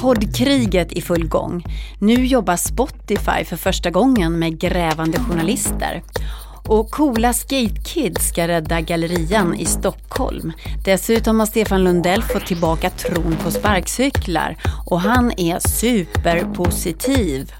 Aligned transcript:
Poddkriget 0.00 0.92
i 0.92 1.00
full 1.00 1.28
gång. 1.28 1.64
Nu 1.98 2.26
jobbar 2.26 2.56
Spotify 2.56 3.44
för 3.44 3.56
första 3.56 3.90
gången 3.90 4.38
med 4.38 4.58
grävande 4.60 5.18
journalister. 5.18 6.02
Och 6.68 6.90
coola 6.90 7.32
skatekids 7.32 8.28
ska 8.28 8.48
rädda 8.48 8.80
gallerian 8.80 9.54
i 9.54 9.64
Stockholm. 9.64 10.52
Dessutom 10.84 11.38
har 11.38 11.46
Stefan 11.46 11.84
Lundell 11.84 12.22
fått 12.22 12.46
tillbaka 12.46 12.90
tron 12.90 13.36
på 13.44 13.50
sparkcyklar 13.50 14.56
och 14.86 15.00
han 15.00 15.32
är 15.36 15.68
superpositiv. 15.68 17.52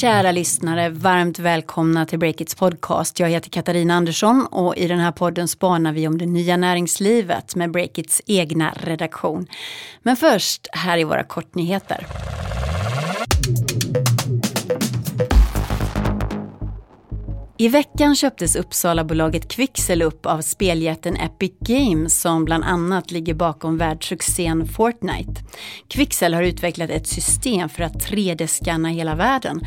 Kära 0.00 0.32
lyssnare, 0.32 0.88
varmt 0.88 1.38
välkomna 1.38 2.06
till 2.06 2.18
Breakits 2.18 2.54
podcast. 2.54 3.20
Jag 3.20 3.28
heter 3.28 3.50
Katarina 3.50 3.94
Andersson 3.94 4.46
och 4.50 4.76
i 4.76 4.88
den 4.88 4.98
här 4.98 5.12
podden 5.12 5.48
spanar 5.48 5.92
vi 5.92 6.08
om 6.08 6.18
det 6.18 6.26
nya 6.26 6.56
näringslivet 6.56 7.54
med 7.54 7.70
Breakits 7.70 8.22
egna 8.26 8.72
redaktion. 8.76 9.46
Men 10.02 10.16
först, 10.16 10.66
här 10.72 10.98
är 10.98 11.04
våra 11.04 11.24
kortnyheter. 11.24 12.06
I 17.62 17.68
veckan 17.68 18.16
köptes 18.16 18.56
Uppsalabolaget 18.56 19.48
Quixel 19.48 20.02
upp 20.02 20.26
av 20.26 20.40
speljätten 20.40 21.16
Epic 21.16 21.52
Games 21.60 22.20
som 22.20 22.44
bland 22.44 22.64
annat 22.64 23.10
ligger 23.10 23.34
bakom 23.34 23.78
världssuccén 23.78 24.66
Fortnite. 24.66 25.40
Quixel 25.88 26.34
har 26.34 26.42
utvecklat 26.42 26.90
ett 26.90 27.06
system 27.06 27.68
för 27.68 27.82
att 27.82 28.10
3D-skanna 28.10 28.88
hela 28.88 29.14
världen 29.14 29.60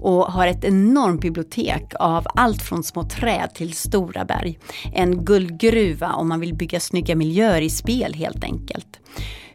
och 0.00 0.24
har 0.24 0.46
ett 0.46 0.64
enormt 0.64 1.20
bibliotek 1.20 1.92
av 1.98 2.26
allt 2.34 2.62
från 2.62 2.82
små 2.82 3.02
träd 3.02 3.54
till 3.54 3.72
stora 3.72 4.24
berg. 4.24 4.58
En 4.94 5.24
guldgruva 5.24 6.12
om 6.12 6.28
man 6.28 6.40
vill 6.40 6.54
bygga 6.54 6.80
snygga 6.80 7.16
miljöer 7.16 7.60
i 7.60 7.70
spel 7.70 8.14
helt 8.14 8.44
enkelt. 8.44 9.00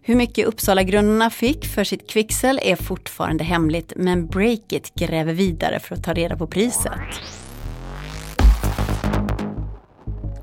Hur 0.02 0.16
mycket 0.16 0.47
Uppsalagrundarna 0.47 1.29
fick 1.29 1.66
för 1.66 1.83
sitt 1.83 2.09
Quixel 2.09 2.59
är 2.63 2.75
fortfarande 2.75 3.44
hemligt 3.44 3.94
men 3.95 4.27
Breakit 4.27 4.94
gräver 4.95 5.33
vidare 5.33 5.79
för 5.79 5.95
att 5.95 6.03
ta 6.03 6.13
reda 6.13 6.38
på 6.38 6.47
priset. 6.47 6.91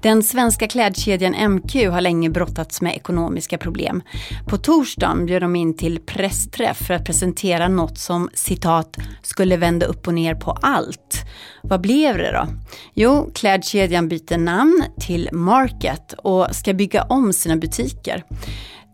Den 0.04 0.22
svenska 0.22 0.68
klädkedjan 0.68 1.50
MQ 1.50 1.74
har 1.74 2.00
länge 2.00 2.30
brottats 2.30 2.80
med 2.80 2.96
ekonomiska 2.96 3.58
problem. 3.58 4.02
På 4.46 4.56
torsdagen 4.56 5.26
bjöd 5.26 5.42
de 5.42 5.56
in 5.56 5.76
till 5.76 6.00
pressträff 6.00 6.76
för 6.76 6.94
att 6.94 7.04
presentera 7.04 7.68
något 7.68 7.98
som 7.98 8.28
citat 8.34 8.96
skulle 9.22 9.56
vända 9.56 9.86
upp 9.86 10.06
och 10.06 10.14
ner 10.14 10.34
på 10.34 10.50
allt. 10.50 11.24
Vad 11.62 11.80
blev 11.80 12.18
det 12.18 12.32
då? 12.32 12.46
Jo, 12.94 13.30
klädkedjan 13.34 14.08
byter 14.08 14.38
namn 14.38 14.84
till 15.00 15.28
Market 15.32 16.12
och 16.12 16.48
ska 16.52 16.74
bygga 16.74 17.02
om 17.02 17.32
sina 17.32 17.56
butiker. 17.56 18.24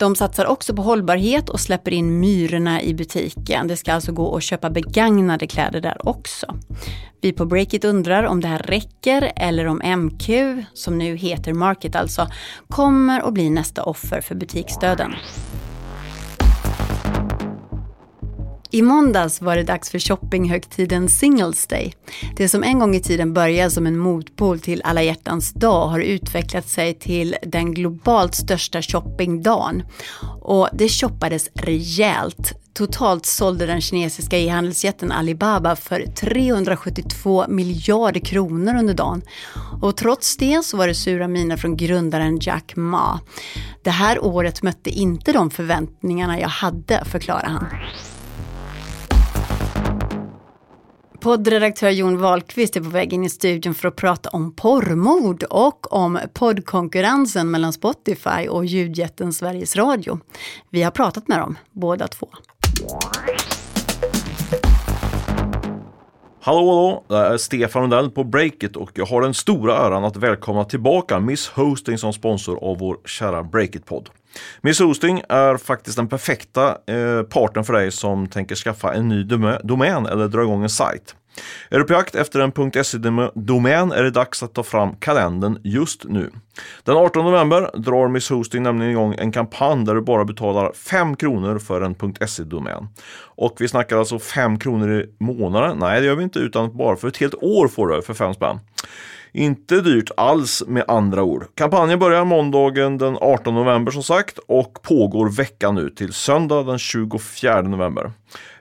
De 0.01 0.17
satsar 0.17 0.47
också 0.47 0.75
på 0.75 0.83
hållbarhet 0.83 1.49
och 1.49 1.61
släpper 1.61 1.91
in 1.91 2.21
myrorna 2.21 2.83
i 2.83 2.95
butiken. 2.95 3.69
Det 3.69 3.77
ska 3.77 3.93
alltså 3.93 4.13
gå 4.13 4.37
att 4.37 4.43
köpa 4.43 4.71
begagnade 4.71 5.47
kläder 5.47 5.81
där 5.81 6.09
också. 6.09 6.55
Vi 7.21 7.33
på 7.33 7.45
Breakit 7.45 7.85
undrar 7.85 8.25
om 8.25 8.41
det 8.41 8.49
här 8.49 8.59
räcker 8.59 9.33
eller 9.37 9.67
om 9.67 9.99
MQ, 9.99 10.31
som 10.75 10.99
nu 10.99 11.17
heter 11.17 11.53
Market 11.53 11.97
alltså, 11.97 12.27
kommer 12.69 13.21
att 13.21 13.35
bli 13.35 13.51
nästa 13.51 13.83
offer 13.83 14.21
för 14.21 14.35
butiksdöden. 14.35 15.15
I 18.73 18.83
måndags 18.83 19.41
var 19.41 19.57
det 19.57 19.63
dags 19.63 19.91
för 19.91 19.99
shoppinghögtiden 19.99 21.09
Singles 21.09 21.67
Day. 21.67 21.95
Det 22.37 22.49
som 22.49 22.63
en 22.63 22.79
gång 22.79 22.95
i 22.95 23.01
tiden 23.01 23.35
började 23.35 23.71
som 23.71 23.87
en 23.87 23.99
motpol 23.99 24.61
till 24.61 24.83
alla 24.85 25.03
hjärtans 25.03 25.53
dag 25.53 25.87
har 25.87 26.01
utvecklat 26.01 26.69
sig 26.69 26.95
till 26.95 27.37
den 27.43 27.75
globalt 27.75 28.35
största 28.35 28.83
shoppingdagen. 28.83 29.83
Och 30.41 30.69
det 30.73 30.89
shoppades 30.89 31.49
rejält. 31.55 32.53
Totalt 32.73 33.27
sålde 33.27 33.67
den 33.67 33.81
kinesiska 33.81 34.39
e-handelsjätten 34.39 35.13
Alibaba 35.13 35.77
för 35.77 36.07
372 36.07 37.45
miljarder 37.49 38.21
kronor 38.21 38.77
under 38.77 38.95
dagen. 38.95 39.23
Och 39.83 39.97
trots 39.97 40.37
det 40.37 40.65
så 40.65 40.77
var 40.77 40.89
det 40.89 40.95
sura 40.95 41.29
miner 41.29 41.57
från 41.57 41.77
grundaren 41.77 42.39
Jack 42.41 42.73
Ma. 42.77 43.21
Det 43.83 43.91
här 43.91 44.25
året 44.25 44.63
mötte 44.63 44.91
inte 44.91 45.33
de 45.33 45.51
förväntningarna 45.51 46.41
jag 46.41 46.49
hade, 46.49 47.05
förklarar 47.05 47.49
han. 47.49 47.67
Poddredaktör 51.21 51.91
Jon 51.91 52.19
Wahlqvist 52.19 52.77
är 52.77 52.81
på 52.81 52.89
väg 52.89 53.13
in 53.13 53.25
i 53.25 53.31
studion 53.31 53.75
för 53.75 53.89
att 53.89 53.97
prata 53.97 54.29
om 54.29 54.53
porrmord 54.53 55.43
och 55.43 55.93
om 55.93 56.19
poddkonkurrensen 56.33 57.51
mellan 57.51 57.73
Spotify 57.73 58.49
och 58.49 58.65
ljudjätten 58.65 59.33
Sveriges 59.33 59.77
Radio. 59.77 60.19
Vi 60.71 60.83
har 60.83 60.91
pratat 60.91 61.29
med 61.29 61.39
dem, 61.39 61.59
båda 61.73 62.09
två. 62.09 62.29
Hallå, 66.41 66.59
hallå! 66.59 67.05
Det 67.09 67.17
är 67.17 67.37
Stefan 67.37 67.83
Lundell 67.83 68.11
på 68.11 68.25
Breakit 68.25 68.77
och 68.77 68.91
jag 68.95 69.07
har 69.07 69.23
den 69.23 69.35
stora 69.35 69.77
äran 69.87 70.05
att 70.05 70.17
välkomna 70.17 70.65
tillbaka 70.65 71.21
Miss 71.21 71.49
Hosting 71.49 71.99
som 71.99 72.13
sponsor 72.13 72.65
av 72.65 72.79
vår 72.79 72.99
kära 73.05 73.43
Breakit-podd. 73.43 74.09
Miss 74.61 74.81
Hosting 74.81 75.23
är 75.29 75.57
faktiskt 75.57 75.97
den 75.97 76.09
perfekta 76.09 76.69
eh, 76.69 77.23
partnern 77.23 77.65
för 77.65 77.73
dig 77.73 77.93
som 77.93 78.27
tänker 78.27 78.55
skaffa 78.55 78.95
en 78.95 79.09
ny 79.09 79.23
domän 79.63 80.07
eller 80.07 80.29
dra 80.29 80.43
igång 80.43 80.63
en 80.63 80.69
sajt. 80.69 81.15
Är 81.69 81.79
du 81.79 81.85
på 81.85 81.93
jakt 81.93 82.15
efter 82.15 82.41
en 82.41 82.85
.se-domän 82.85 83.93
är 83.93 84.03
det 84.03 84.11
dags 84.11 84.43
att 84.43 84.55
ta 84.55 84.63
fram 84.63 84.95
kalendern 84.95 85.59
just 85.65 86.05
nu. 86.05 86.31
Den 86.85 86.97
18 86.97 87.25
november 87.25 87.71
drar 87.75 88.09
Miss 88.09 88.31
Hosting 88.31 88.63
nämligen 88.63 88.93
igång 88.93 89.15
en 89.19 89.33
kampanj 89.33 89.85
där 89.85 89.95
du 89.95 90.01
bara 90.01 90.25
betalar 90.25 90.73
5 90.73 91.17
kronor 91.17 91.59
för 91.59 91.81
en 91.81 91.95
.se-domän. 92.27 92.89
Och 93.23 93.57
vi 93.61 93.69
snackar 93.69 93.97
alltså 93.97 94.19
5 94.19 94.59
kronor 94.59 94.93
i 94.93 95.07
månaden? 95.19 95.79
Nej, 95.79 96.01
det 96.01 96.07
gör 96.07 96.15
vi 96.15 96.25
inte, 96.25 96.39
utan 96.39 96.77
bara 96.77 96.97
för 96.97 97.09
ett 97.09 97.17
helt 97.17 97.35
år 97.35 97.69
får 97.69 97.89
du 97.89 98.03
för 98.03 98.15
5 98.15 98.35
spänn. 98.35 98.59
Inte 99.33 99.81
dyrt 99.81 100.11
alls 100.17 100.63
med 100.67 100.85
andra 100.89 101.23
ord. 101.23 101.45
Kampanjen 101.55 101.99
börjar 101.99 102.25
måndagen 102.25 102.99
den 102.99 103.17
18 103.21 103.55
november 103.55 103.93
som 103.93 104.03
sagt 104.03 104.39
och 104.39 104.83
pågår 104.83 105.29
veckan 105.29 105.79
ut 105.79 105.97
till 105.97 106.13
söndag 106.13 106.63
den 106.63 106.79
24 106.79 107.63
november. 107.63 108.13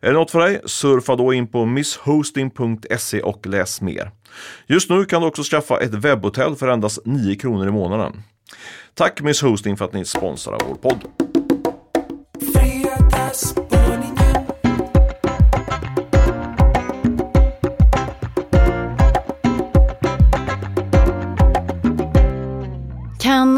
Är 0.02 0.08
det 0.08 0.14
något 0.14 0.32
för 0.32 0.40
dig? 0.40 0.62
Surfa 0.66 1.16
då 1.16 1.34
in 1.34 1.48
på 1.48 1.66
misshosting.se 1.66 3.22
och 3.22 3.48
läs 3.48 3.82
mer. 3.82 4.12
Just 4.68 4.90
nu 4.90 5.06
kan 5.06 5.22
du 5.22 5.28
också 5.28 5.44
skaffa 5.44 5.80
ett 5.80 5.94
webbhotell 5.94 6.56
för 6.56 6.68
endast 6.68 7.00
9 7.06 7.36
kronor 7.36 7.68
i 7.68 7.72
månaden. 7.72 8.24
Tack 8.94 9.22
Miss 9.22 9.42
Hosting 9.42 9.78
för 9.78 9.86
att 9.86 9.94
ni 9.94 10.06
sponsrar 10.06 10.58
vår 10.68 10.76
podd. 10.76 11.00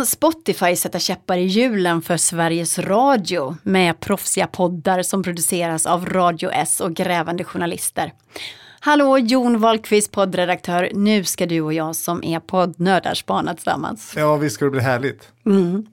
Kan 0.01 0.05
Spotify 0.05 0.75
sätta 0.75 0.99
käppar 0.99 1.37
i 1.37 1.45
hjulen 1.45 2.01
för 2.01 2.17
Sveriges 2.17 2.79
Radio 2.79 3.57
med 3.63 3.99
proffsiga 3.99 4.47
poddar 4.47 5.01
som 5.01 5.23
produceras 5.23 5.85
av 5.85 6.05
Radio 6.05 6.49
S 6.53 6.81
och 6.81 6.93
grävande 6.93 7.43
journalister? 7.43 8.13
Hallå, 8.83 9.17
Jon 9.17 9.59
Wahlqvist, 9.59 10.11
poddredaktör. 10.11 10.91
Nu 10.93 11.23
ska 11.23 11.45
du 11.45 11.61
och 11.61 11.73
jag 11.73 11.95
som 11.95 12.23
är 12.23 12.39
poddnördar 12.39 13.13
spana 13.13 13.53
tillsammans. 13.53 14.13
Ja, 14.17 14.35
visst 14.35 14.55
ska 14.55 14.65
det 14.65 14.71
bli 14.71 14.79
härligt. 14.79 15.31
Mm. 15.45 15.85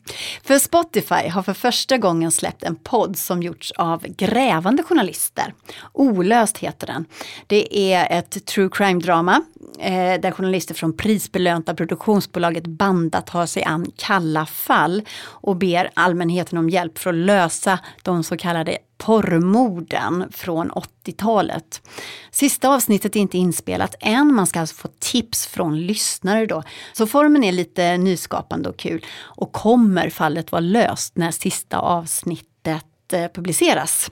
För 0.43 0.59
Spotify 0.59 1.28
har 1.28 1.43
för 1.43 1.54
första 1.54 1.99
gången 1.99 2.31
släppt 2.31 2.62
en 2.62 2.76
podd 2.76 3.16
som 3.16 3.43
gjorts 3.43 3.72
av 3.76 4.06
grävande 4.06 4.82
journalister. 4.82 5.54
Olöst 5.93 6.59
heter 6.59 6.87
den. 6.87 7.04
Det 7.47 7.93
är 7.93 8.19
ett 8.19 8.47
true 8.47 8.69
crime-drama 8.69 9.41
eh, 9.78 10.20
där 10.20 10.31
journalister 10.31 10.75
från 10.75 10.96
prisbelönta 10.96 11.75
produktionsbolaget 11.75 12.67
Banda 12.67 13.20
tar 13.20 13.46
sig 13.46 13.64
an 13.64 13.87
kalla 13.96 14.46
fall 14.46 15.02
och 15.23 15.56
ber 15.56 15.91
allmänheten 15.94 16.58
om 16.58 16.70
hjälp 16.70 16.99
för 16.99 17.11
att 17.11 17.17
lösa 17.17 17.79
de 18.02 18.25
så 18.25 18.37
kallade 18.37 18.79
porrmorden 18.98 20.24
från 20.30 20.70
80-talet. 20.70 21.82
Sista 22.30 22.68
avsnittet 22.68 23.16
är 23.16 23.20
inte 23.20 23.38
inspelat 23.38 23.94
än, 24.00 24.34
man 24.34 24.46
ska 24.46 24.60
alltså 24.60 24.76
få 24.76 24.88
tips 24.98 25.46
från 25.46 25.80
lyssnare 25.80 26.46
då. 26.46 26.62
Så 26.92 27.06
formen 27.06 27.44
är 27.44 27.52
lite 27.52 27.96
nyskapande 27.96 28.68
och 28.68 28.76
kul. 28.76 29.04
Och 29.20 29.52
kommer 29.52 30.10
fallet 30.10 30.52
vara 30.52 30.60
löst 30.60 31.16
när 31.16 31.30
sista 31.30 31.78
avsnittet 31.78 33.12
eh, 33.12 33.28
publiceras? 33.34 34.10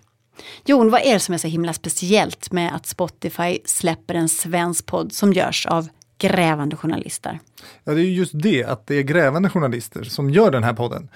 Jon, 0.64 0.90
vad 0.90 1.00
är 1.00 1.12
det 1.12 1.20
som 1.20 1.34
är 1.34 1.38
så 1.38 1.48
himla 1.48 1.72
speciellt 1.72 2.52
med 2.52 2.74
att 2.74 2.86
Spotify 2.86 3.58
släpper 3.64 4.14
en 4.14 4.28
svensk 4.28 4.86
podd 4.86 5.12
som 5.12 5.32
görs 5.32 5.66
av 5.66 5.88
grävande 6.18 6.76
journalister? 6.76 7.40
Ja, 7.84 7.92
det 7.92 8.00
är 8.00 8.04
just 8.04 8.32
det, 8.34 8.64
att 8.64 8.86
det 8.86 8.94
är 8.94 9.02
grävande 9.02 9.50
journalister 9.50 10.02
som 10.02 10.30
gör 10.30 10.50
den 10.50 10.64
här 10.64 10.72
podden. 10.72 11.08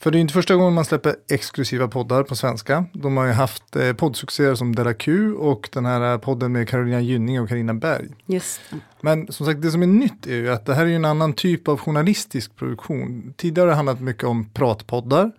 För 0.00 0.10
det 0.10 0.18
är 0.18 0.20
inte 0.20 0.34
första 0.34 0.54
gången 0.56 0.74
man 0.74 0.84
släpper 0.84 1.16
exklusiva 1.28 1.88
poddar 1.88 2.22
på 2.22 2.36
svenska. 2.36 2.84
De 2.92 3.16
har 3.16 3.26
ju 3.26 3.32
haft 3.32 3.76
eh, 3.76 3.92
poddsuccéer 3.92 4.54
som 4.54 4.74
Della 4.74 4.94
Q 4.94 5.32
och 5.32 5.68
den 5.72 5.86
här 5.86 6.18
podden 6.18 6.52
med 6.52 6.68
Carolina 6.68 7.00
Gynning 7.00 7.40
och 7.40 7.48
Carina 7.48 7.74
Berg. 7.74 8.08
Just 8.26 8.60
det. 8.70 8.76
Men 9.00 9.32
som 9.32 9.46
sagt, 9.46 9.62
det 9.62 9.70
som 9.70 9.82
är 9.82 9.86
nytt 9.86 10.26
är 10.26 10.34
ju 10.34 10.50
att 10.50 10.66
det 10.66 10.74
här 10.74 10.86
är 10.86 10.90
en 10.90 11.04
annan 11.04 11.32
typ 11.32 11.68
av 11.68 11.78
journalistisk 11.78 12.56
produktion. 12.56 13.34
Tidigare 13.36 13.64
har 13.64 13.68
det 13.68 13.74
handlat 13.74 14.00
mycket 14.00 14.24
om 14.24 14.50
pratpoddar. 14.50 15.32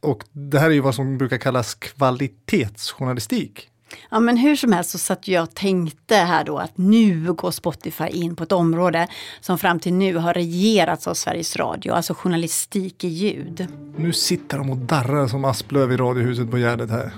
Och 0.00 0.24
det 0.32 0.58
här 0.58 0.66
är 0.66 0.74
ju 0.74 0.80
vad 0.80 0.94
som 0.94 1.18
brukar 1.18 1.38
kallas 1.38 1.74
kvalitetsjournalistik. 1.74 3.68
Ja 4.10 4.20
men 4.20 4.36
hur 4.36 4.56
som 4.56 4.72
helst 4.72 4.90
så 4.90 4.98
satt 4.98 5.28
jag 5.28 5.42
och 5.42 5.54
tänkte 5.54 6.14
här 6.14 6.44
då 6.44 6.58
att 6.58 6.78
nu 6.78 7.32
går 7.32 7.50
Spotify 7.50 8.06
in 8.06 8.36
på 8.36 8.42
ett 8.44 8.52
område 8.52 9.08
som 9.40 9.58
fram 9.58 9.80
till 9.80 9.92
nu 9.92 10.16
har 10.16 10.34
regerats 10.34 11.06
av 11.06 11.14
Sveriges 11.14 11.56
Radio, 11.56 11.92
alltså 11.92 12.14
journalistik 12.14 13.04
i 13.04 13.08
ljud. 13.08 13.66
Nu 13.96 14.12
sitter 14.12 14.58
de 14.58 14.70
och 14.70 14.76
darrar 14.76 15.26
som 15.26 15.44
asplöv 15.44 15.92
i 15.92 15.96
radiohuset 15.96 16.50
på 16.50 16.58
Gärdet 16.58 16.90
här. 16.90 17.12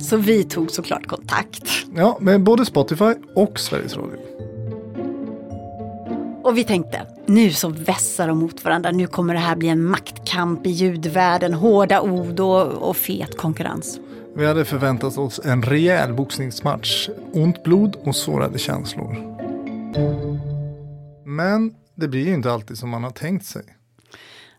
Så 0.00 0.16
vi 0.16 0.44
tog 0.44 0.70
såklart 0.70 1.06
kontakt. 1.06 1.68
Ja, 1.94 2.18
med 2.20 2.42
både 2.42 2.64
Spotify 2.64 3.14
och 3.34 3.58
Sveriges 3.60 3.96
Radio. 3.96 4.47
Och 6.48 6.58
vi 6.58 6.64
tänkte, 6.64 7.06
nu 7.26 7.52
så 7.52 7.68
vässar 7.68 8.28
de 8.28 8.38
mot 8.38 8.64
varandra, 8.64 8.90
nu 8.90 9.06
kommer 9.06 9.34
det 9.34 9.40
här 9.40 9.56
bli 9.56 9.68
en 9.68 9.84
maktkamp 9.84 10.66
i 10.66 10.70
ljudvärlden, 10.70 11.54
hårda 11.54 12.00
ord 12.00 12.40
och, 12.40 12.88
och 12.88 12.96
fet 12.96 13.36
konkurrens. 13.36 14.00
Vi 14.36 14.46
hade 14.46 14.64
förväntat 14.64 15.18
oss 15.18 15.40
en 15.44 15.62
rejäl 15.62 16.12
boxningsmatch, 16.12 17.08
ont 17.32 17.62
blod 17.62 17.96
och 18.04 18.16
sårade 18.16 18.58
känslor. 18.58 19.16
Men 21.24 21.74
det 21.94 22.08
blir 22.08 22.26
ju 22.26 22.34
inte 22.34 22.52
alltid 22.52 22.78
som 22.78 22.88
man 22.88 23.04
har 23.04 23.10
tänkt 23.10 23.46
sig. 23.46 23.62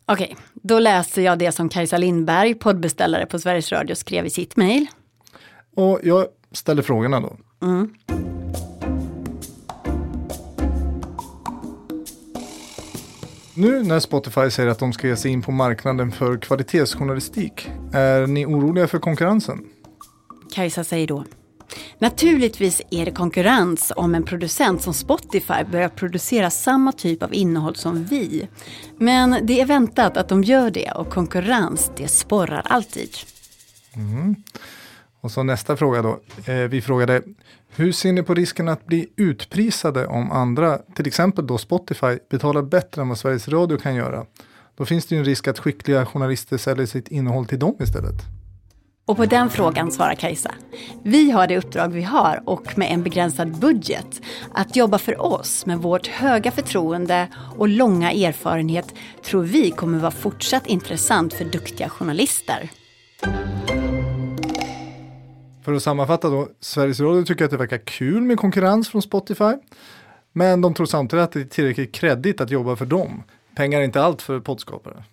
Okej, 0.05 0.35
då 0.53 0.79
läser 0.79 1.21
jag 1.21 1.39
det 1.39 1.51
som 1.51 1.69
Kajsa 1.69 1.97
Lindberg, 1.97 2.55
poddbeställare 2.55 3.25
på 3.25 3.39
Sveriges 3.39 3.71
Radio, 3.71 3.95
skrev 3.95 4.25
i 4.25 4.29
sitt 4.29 4.55
mejl. 4.55 4.87
Och 5.75 5.99
jag 6.03 6.25
ställer 6.51 6.81
frågorna 6.81 7.19
då. 7.19 7.37
Mm. 7.61 7.93
Nu 13.59 13.83
när 13.83 13.99
Spotify 13.99 14.51
säger 14.51 14.69
att 14.69 14.79
de 14.79 14.93
ska 14.93 15.07
ge 15.07 15.15
sig 15.15 15.31
in 15.31 15.41
på 15.41 15.51
marknaden 15.51 16.11
för 16.11 16.37
kvalitetsjournalistik, 16.37 17.69
är 17.93 18.27
ni 18.27 18.45
oroliga 18.45 18.87
för 18.87 18.99
konkurrensen? 18.99 19.59
Kajsa 20.53 20.83
säger 20.83 21.07
då. 21.07 21.25
Naturligtvis 21.97 22.81
är 22.91 23.05
det 23.05 23.11
konkurrens 23.11 23.91
om 23.95 24.15
en 24.15 24.23
producent 24.23 24.81
som 24.81 24.93
Spotify 24.93 25.63
börjar 25.71 25.89
producera 25.89 26.49
samma 26.49 26.91
typ 26.91 27.23
av 27.23 27.33
innehåll 27.33 27.75
som 27.75 28.05
vi. 28.05 28.47
Men 28.97 29.45
det 29.45 29.61
är 29.61 29.65
väntat 29.65 30.17
att 30.17 30.29
de 30.29 30.43
gör 30.43 30.71
det 30.71 30.91
och 30.91 31.09
konkurrens, 31.09 31.91
det 31.97 32.07
sporrar 32.07 32.61
alltid. 32.65 33.09
Mm. 33.95 34.35
Och 35.21 35.31
så 35.31 35.43
nästa 35.43 35.77
fråga 35.77 36.01
då. 36.01 36.19
Eh, 36.45 36.55
vi 36.55 36.81
frågade, 36.81 37.21
hur 37.75 37.91
ser 37.91 38.13
ni 38.13 38.23
på 38.23 38.33
risken 38.33 38.69
att 38.69 38.85
bli 38.85 39.09
utprisade 39.15 40.07
om 40.07 40.31
andra, 40.31 40.77
till 40.77 41.07
exempel 41.07 41.47
då 41.47 41.57
Spotify, 41.57 42.17
betalar 42.29 42.61
bättre 42.61 43.01
än 43.01 43.09
vad 43.09 43.17
Sveriges 43.17 43.47
Radio 43.47 43.77
kan 43.77 43.95
göra? 43.95 44.25
Då 44.77 44.85
finns 44.85 45.05
det 45.05 45.15
ju 45.15 45.19
en 45.19 45.25
risk 45.25 45.47
att 45.47 45.59
skickliga 45.59 46.05
journalister 46.05 46.57
säljer 46.57 46.85
sitt 46.85 47.07
innehåll 47.07 47.45
till 47.45 47.59
dem 47.59 47.75
istället. 47.79 48.15
Och 49.09 49.17
på 49.17 49.25
den 49.25 49.49
frågan 49.49 49.91
svarar 49.91 50.15
Kajsa. 50.15 50.51
Vi 51.03 51.31
har 51.31 51.47
det 51.47 51.57
uppdrag 51.57 51.89
vi 51.89 52.01
har 52.01 52.41
och 52.45 52.77
med 52.77 52.91
en 52.91 53.03
begränsad 53.03 53.59
budget. 53.59 54.21
Att 54.53 54.75
jobba 54.75 54.97
för 54.97 55.21
oss 55.21 55.65
med 55.65 55.77
vårt 55.77 56.07
höga 56.07 56.51
förtroende 56.51 57.27
och 57.57 57.67
långa 57.67 58.11
erfarenhet 58.11 58.93
tror 59.23 59.43
vi 59.43 59.71
kommer 59.71 59.99
vara 59.99 60.11
fortsatt 60.11 60.67
intressant 60.67 61.33
för 61.33 61.45
duktiga 61.45 61.89
journalister. 61.89 62.69
För 65.63 65.73
att 65.73 65.83
sammanfatta 65.83 66.29
då, 66.29 66.47
Sveriges 66.59 66.99
Radio 66.99 67.25
tycker 67.25 67.45
att 67.45 67.51
det 67.51 67.57
verkar 67.57 67.77
kul 67.77 68.21
med 68.21 68.37
konkurrens 68.37 68.89
från 68.89 69.01
Spotify. 69.01 69.53
Men 70.33 70.61
de 70.61 70.73
tror 70.73 70.85
samtidigt 70.85 71.23
att 71.23 71.31
det 71.31 71.39
är 71.39 71.45
tillräckligt 71.45 71.91
kreddigt 71.91 72.41
att 72.41 72.51
jobba 72.51 72.75
för 72.75 72.85
dem. 72.85 73.23
Pengar 73.55 73.79
är 73.79 73.83
inte 73.83 74.01
allt 74.01 74.21
för 74.21 74.39
poddskapare. 74.39 75.03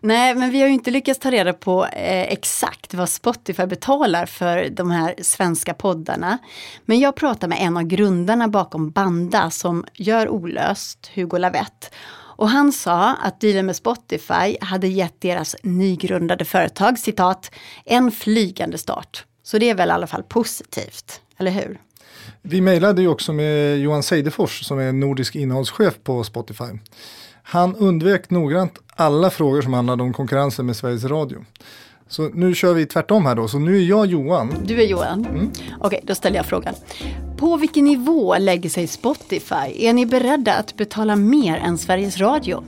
Nej, 0.00 0.34
men 0.34 0.50
vi 0.50 0.60
har 0.60 0.68
ju 0.68 0.74
inte 0.74 0.90
lyckats 0.90 1.20
ta 1.20 1.30
reda 1.30 1.52
på 1.52 1.84
eh, 1.86 2.32
exakt 2.32 2.94
vad 2.94 3.08
Spotify 3.08 3.66
betalar 3.66 4.26
för 4.26 4.70
de 4.70 4.90
här 4.90 5.14
svenska 5.18 5.74
poddarna. 5.74 6.38
Men 6.84 7.00
jag 7.00 7.16
pratade 7.16 7.48
med 7.48 7.58
en 7.60 7.76
av 7.76 7.82
grundarna 7.82 8.48
bakom 8.48 8.90
Banda 8.90 9.50
som 9.50 9.84
gör 9.94 10.28
Olöst, 10.28 11.10
Hugo 11.14 11.38
Lavett. 11.38 11.94
Och 12.36 12.48
han 12.48 12.72
sa 12.72 13.14
att 13.14 13.40
dealen 13.40 13.66
med 13.66 13.76
Spotify 13.76 14.56
hade 14.60 14.88
gett 14.88 15.20
deras 15.20 15.56
nygrundade 15.62 16.44
företag, 16.44 16.98
citat, 16.98 17.50
en 17.84 18.10
flygande 18.10 18.78
start. 18.78 19.24
Så 19.44 19.58
det 19.58 19.70
är 19.70 19.74
väl 19.74 19.88
i 19.88 19.92
alla 19.92 20.06
fall 20.06 20.22
positivt, 20.22 21.20
eller 21.36 21.50
hur? 21.50 21.80
Vi 22.42 22.60
mejlade 22.60 23.02
ju 23.02 23.08
också 23.08 23.32
med 23.32 23.78
Johan 23.78 24.02
Seidefors 24.02 24.64
som 24.64 24.78
är 24.78 24.92
nordisk 24.92 25.36
innehållschef 25.36 25.94
på 26.04 26.24
Spotify. 26.24 26.64
Han 27.42 27.76
undvek 27.76 28.30
noggrant 28.30 28.78
alla 28.96 29.30
frågor 29.30 29.62
som 29.62 29.72
handlade 29.72 30.02
om 30.02 30.12
konkurrensen 30.12 30.66
med 30.66 30.76
Sveriges 30.76 31.04
Radio. 31.04 31.44
Så 32.08 32.28
nu 32.28 32.54
kör 32.54 32.74
vi 32.74 32.86
tvärtom 32.86 33.26
här 33.26 33.34
då, 33.34 33.48
så 33.48 33.58
nu 33.58 33.76
är 33.76 33.84
jag 33.84 34.06
Johan. 34.06 34.54
Du 34.64 34.82
är 34.82 34.86
Johan? 34.86 35.26
Mm. 35.26 35.50
Okej, 35.80 36.00
då 36.02 36.14
ställer 36.14 36.36
jag 36.36 36.46
frågan. 36.46 36.74
På 37.36 37.56
vilken 37.56 37.84
nivå 37.84 38.36
lägger 38.38 38.70
sig 38.70 38.86
Spotify? 38.86 39.86
Är 39.86 39.92
ni 39.92 40.06
beredda 40.06 40.54
att 40.54 40.76
betala 40.76 41.16
mer 41.16 41.56
än 41.56 41.78
Sveriges 41.78 42.18
Radio? 42.18 42.64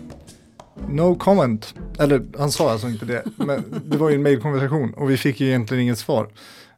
No 0.89 1.15
comment. 1.15 1.75
Eller 1.99 2.23
han 2.39 2.53
sa 2.53 2.71
alltså 2.71 2.89
inte 2.89 3.05
det, 3.05 3.23
men 3.37 3.83
det 3.85 3.97
var 3.97 4.09
ju 4.09 4.15
en 4.15 4.23
mejlkonversation 4.23 4.95
och 4.95 5.11
vi 5.11 5.17
fick 5.17 5.41
ju 5.41 5.47
egentligen 5.47 5.83
inget 5.83 5.99
svar. 5.99 6.29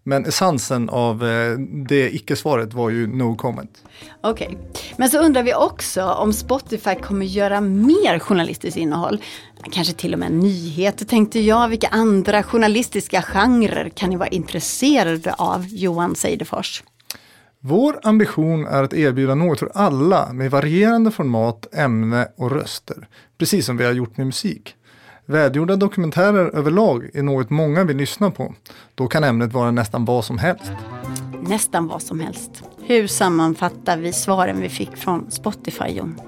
Men 0.09 0.27
essensen 0.27 0.89
av 0.89 1.25
eh, 1.25 1.59
det 1.89 2.15
icke-svaret 2.15 2.75
var 2.75 2.91
ju 2.91 3.07
no 3.07 3.37
comment. 3.37 3.85
Okej, 4.21 4.47
okay. 4.47 4.83
men 4.97 5.11
så 5.11 5.19
undrar 5.19 5.43
vi 5.43 5.55
också 5.55 6.05
om 6.05 6.33
Spotify 6.33 6.95
kommer 6.95 7.27
göra 7.27 7.61
mer 7.61 8.19
journalistiskt 8.19 8.77
innehåll. 8.77 9.23
Kanske 9.73 9.95
till 9.95 10.13
och 10.13 10.19
med 10.19 10.33
nyheter 10.33 11.05
tänkte 11.05 11.41
jag. 11.41 11.69
Vilka 11.69 11.89
andra 11.89 12.43
journalistiska 12.43 13.23
genrer 13.23 13.89
kan 13.89 14.11
ni 14.11 14.17
vara 14.17 14.29
intresserade 14.29 15.35
av, 15.39 15.67
Johan 15.69 16.15
Seidefors? 16.15 16.83
Vår 17.61 18.01
ambition 18.03 18.67
är 18.67 18.83
att 18.83 18.95
erbjuda 18.95 19.35
något 19.35 19.59
för 19.59 19.71
alla 19.75 20.33
med 20.33 20.51
varierande 20.51 21.11
format, 21.11 21.75
ämne 21.75 22.29
och 22.37 22.51
röster. 22.51 23.09
Precis 23.39 23.67
som 23.67 23.77
vi 23.77 23.85
har 23.85 23.93
gjort 23.93 24.17
med 24.17 24.27
musik. 24.27 24.75
Välgjorda 25.31 25.77
dokumentärer 25.77 26.57
överlag 26.57 27.11
är 27.15 27.23
något 27.23 27.51
många 27.51 27.85
vill 27.85 27.97
lyssna 27.97 28.31
på. 28.31 28.55
Då 28.95 29.07
kan 29.07 29.25
ämnet 29.25 29.53
vara 29.53 29.71
nästan 29.71 30.05
vad 30.05 30.25
som 30.25 30.39
helst. 30.39 30.73
Nästan 31.43 31.87
vad 31.87 32.03
som 32.03 32.21
helst. 32.21 32.63
Hur 32.83 33.07
sammanfattar 33.07 33.99
vi 33.99 34.13
svaren 34.13 34.61
vi 34.61 34.69
fick 34.69 34.97
från 34.97 35.31
Spotify, 35.31 35.85
Jon? 35.85 36.21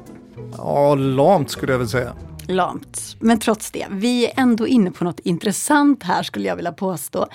Ja, 0.57 0.95
lamt 0.95 1.50
skulle 1.50 1.73
jag 1.73 1.78
väl 1.78 1.88
säga. 1.88 2.12
Lamt. 2.47 3.16
Men 3.21 3.38
trots 3.38 3.71
det, 3.71 3.87
vi 3.90 4.26
är 4.26 4.33
ändå 4.37 4.66
inne 4.66 4.90
på 4.90 5.04
något 5.04 5.21
intressant 5.21 6.02
här 6.02 6.23
skulle 6.23 6.49
jag 6.49 6.57
vilja 6.57 6.73
påstå. 6.73 7.26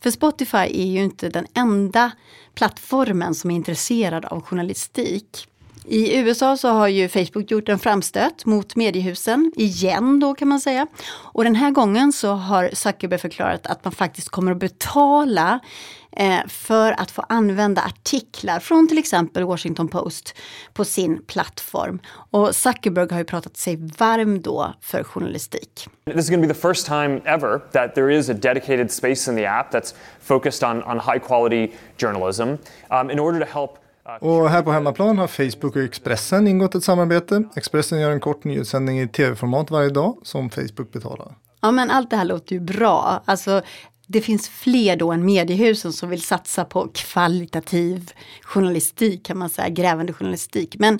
För 0.00 0.10
Spotify 0.10 0.58
är 0.58 0.86
ju 0.86 1.04
inte 1.04 1.28
den 1.28 1.46
enda 1.54 2.10
plattformen 2.54 3.34
som 3.34 3.50
är 3.50 3.54
intresserad 3.54 4.24
av 4.24 4.40
journalistik. 4.42 5.48
I 5.90 6.18
USA 6.18 6.56
så 6.56 6.68
har 6.68 6.88
ju 6.88 7.08
Facebook 7.08 7.50
gjort 7.50 7.68
en 7.68 7.78
framstöt 7.78 8.46
mot 8.46 8.76
mediehusen, 8.76 9.52
igen 9.56 10.20
då 10.20 10.34
kan 10.34 10.48
man 10.48 10.60
säga. 10.60 10.86
Och 11.08 11.44
den 11.44 11.54
här 11.54 11.70
gången 11.70 12.12
så 12.12 12.32
har 12.32 12.70
Zuckerberg 12.72 13.18
förklarat 13.18 13.66
att 13.66 13.84
man 13.84 13.92
faktiskt 13.92 14.28
kommer 14.28 14.52
att 14.52 14.58
betala 14.58 15.60
eh, 16.16 16.46
för 16.48 16.92
att 17.00 17.10
få 17.10 17.24
använda 17.28 17.82
artiklar 17.82 18.60
från 18.60 18.88
till 18.88 18.98
exempel 18.98 19.44
Washington 19.44 19.88
Post 19.88 20.34
på 20.72 20.84
sin 20.84 21.22
plattform. 21.26 21.98
Och 22.30 22.56
Zuckerberg 22.56 23.08
har 23.10 23.18
ju 23.18 23.24
pratat 23.24 23.56
sig 23.56 23.76
varm 23.98 24.40
då 24.42 24.74
för 24.80 25.04
journalistik. 25.04 25.88
This 26.04 26.16
is 26.16 26.30
going 26.30 26.42
to 26.42 26.48
be 26.48 26.54
the 26.54 26.68
first 26.68 26.86
time 26.86 27.20
ever 27.24 27.60
that 27.72 27.94
there 27.94 28.18
is 28.18 28.30
a 28.30 28.34
dedicated 28.34 28.92
space 28.92 29.30
in 29.30 29.36
the 29.36 29.46
app 29.46 29.74
that's 29.74 29.94
focused 30.20 30.70
on, 30.70 30.82
on 30.82 30.98
high 30.98 31.18
quality 31.18 31.72
journalism 32.00 32.48
um, 32.90 33.10
in 33.10 33.18
order 33.18 33.40
to 33.40 33.58
help 33.58 33.78
och 34.20 34.50
här 34.50 34.62
på 34.62 34.72
hemmaplan 34.72 35.18
har 35.18 35.26
Facebook 35.26 35.76
och 35.76 35.82
Expressen 35.82 36.48
ingått 36.48 36.74
ett 36.74 36.84
samarbete. 36.84 37.44
Expressen 37.56 38.00
gör 38.00 38.10
en 38.10 38.20
kort 38.20 38.44
nyhetssändning 38.44 39.00
i 39.00 39.08
tv-format 39.08 39.70
varje 39.70 39.90
dag 39.90 40.18
som 40.22 40.50
Facebook 40.50 40.92
betalar. 40.92 41.34
Ja 41.60 41.70
men 41.70 41.90
allt 41.90 42.10
det 42.10 42.16
här 42.16 42.24
låter 42.24 42.54
ju 42.54 42.60
bra. 42.60 43.22
Alltså, 43.24 43.62
det 44.06 44.20
finns 44.20 44.48
fler 44.48 44.96
då 44.96 45.12
än 45.12 45.24
mediehusen 45.24 45.92
som 45.92 46.08
vill 46.08 46.22
satsa 46.22 46.64
på 46.64 46.88
kvalitativ 46.94 48.12
journalistik 48.42 49.26
kan 49.26 49.38
man 49.38 49.50
säga, 49.50 49.68
grävande 49.68 50.12
journalistik. 50.12 50.76
Men 50.78 50.98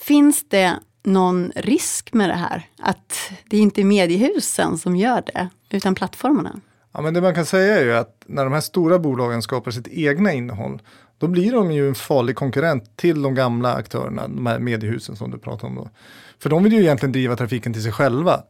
finns 0.00 0.48
det 0.48 0.72
någon 1.04 1.52
risk 1.56 2.12
med 2.12 2.28
det 2.28 2.34
här? 2.34 2.66
Att 2.78 3.30
det 3.46 3.58
inte 3.58 3.80
är 3.80 3.84
mediehusen 3.84 4.78
som 4.78 4.96
gör 4.96 5.22
det, 5.26 5.48
utan 5.70 5.94
plattformarna? 5.94 6.60
Ja, 6.92 7.00
men 7.00 7.14
det 7.14 7.20
man 7.20 7.34
kan 7.34 7.46
säga 7.46 7.78
är 7.78 7.84
ju 7.84 7.96
att 7.96 8.22
när 8.26 8.44
de 8.44 8.52
här 8.52 8.60
stora 8.60 8.98
bolagen 8.98 9.42
skapar 9.42 9.70
sitt 9.70 9.88
egna 9.88 10.32
innehåll 10.32 10.82
då 11.22 11.28
blir 11.28 11.52
de 11.52 11.72
ju 11.72 11.88
en 11.88 11.94
farlig 11.94 12.36
konkurrent 12.36 12.96
till 12.96 13.22
de 13.22 13.34
gamla 13.34 13.74
aktörerna, 13.74 14.28
de 14.28 14.46
här 14.46 14.58
mediehusen 14.58 15.16
som 15.16 15.30
du 15.30 15.38
pratar 15.38 15.68
om 15.68 15.74
då. 15.74 15.90
För 16.38 16.50
de 16.50 16.64
vill 16.64 16.72
ju 16.72 16.80
egentligen 16.80 17.12
driva 17.12 17.36
trafiken 17.36 17.72
till 17.72 17.82
sig 17.82 17.92
själva. 17.92 18.42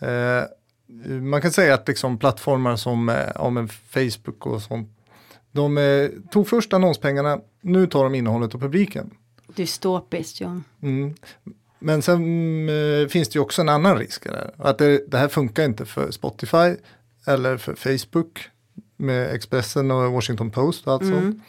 Eh, 0.00 0.42
man 1.20 1.42
kan 1.42 1.52
säga 1.52 1.74
att 1.74 1.88
liksom 1.88 2.18
plattformar 2.18 2.76
som 2.76 3.08
eh, 3.08 3.16
ja, 3.34 3.66
Facebook 3.88 4.46
och 4.46 4.62
sånt, 4.62 4.88
de 5.52 5.78
eh, 5.78 6.08
tog 6.30 6.48
först 6.48 6.72
annonspengarna, 6.72 7.40
nu 7.60 7.86
tar 7.86 8.04
de 8.04 8.14
innehållet 8.14 8.54
och 8.54 8.60
publiken. 8.60 9.10
Dystopiskt 9.54 10.40
John. 10.40 10.64
Mm. 10.82 11.14
Men 11.78 12.02
sen 12.02 12.16
mm, 12.68 13.08
finns 13.08 13.28
det 13.28 13.36
ju 13.36 13.42
också 13.42 13.62
en 13.62 13.68
annan 13.68 13.98
risk. 13.98 14.24
Där. 14.24 14.54
Att 14.58 14.78
det, 14.78 15.10
det, 15.10 15.18
här 15.18 15.28
funkar 15.28 15.64
inte 15.64 15.84
för 15.86 16.10
Spotify 16.10 16.76
eller 17.26 17.56
för 17.56 17.74
Facebook 17.74 18.48
med 18.96 19.34
Expressen 19.34 19.90
och 19.90 20.12
Washington 20.12 20.50
Post 20.50 20.88
alltså. 20.88 21.12
Mm. 21.12 21.40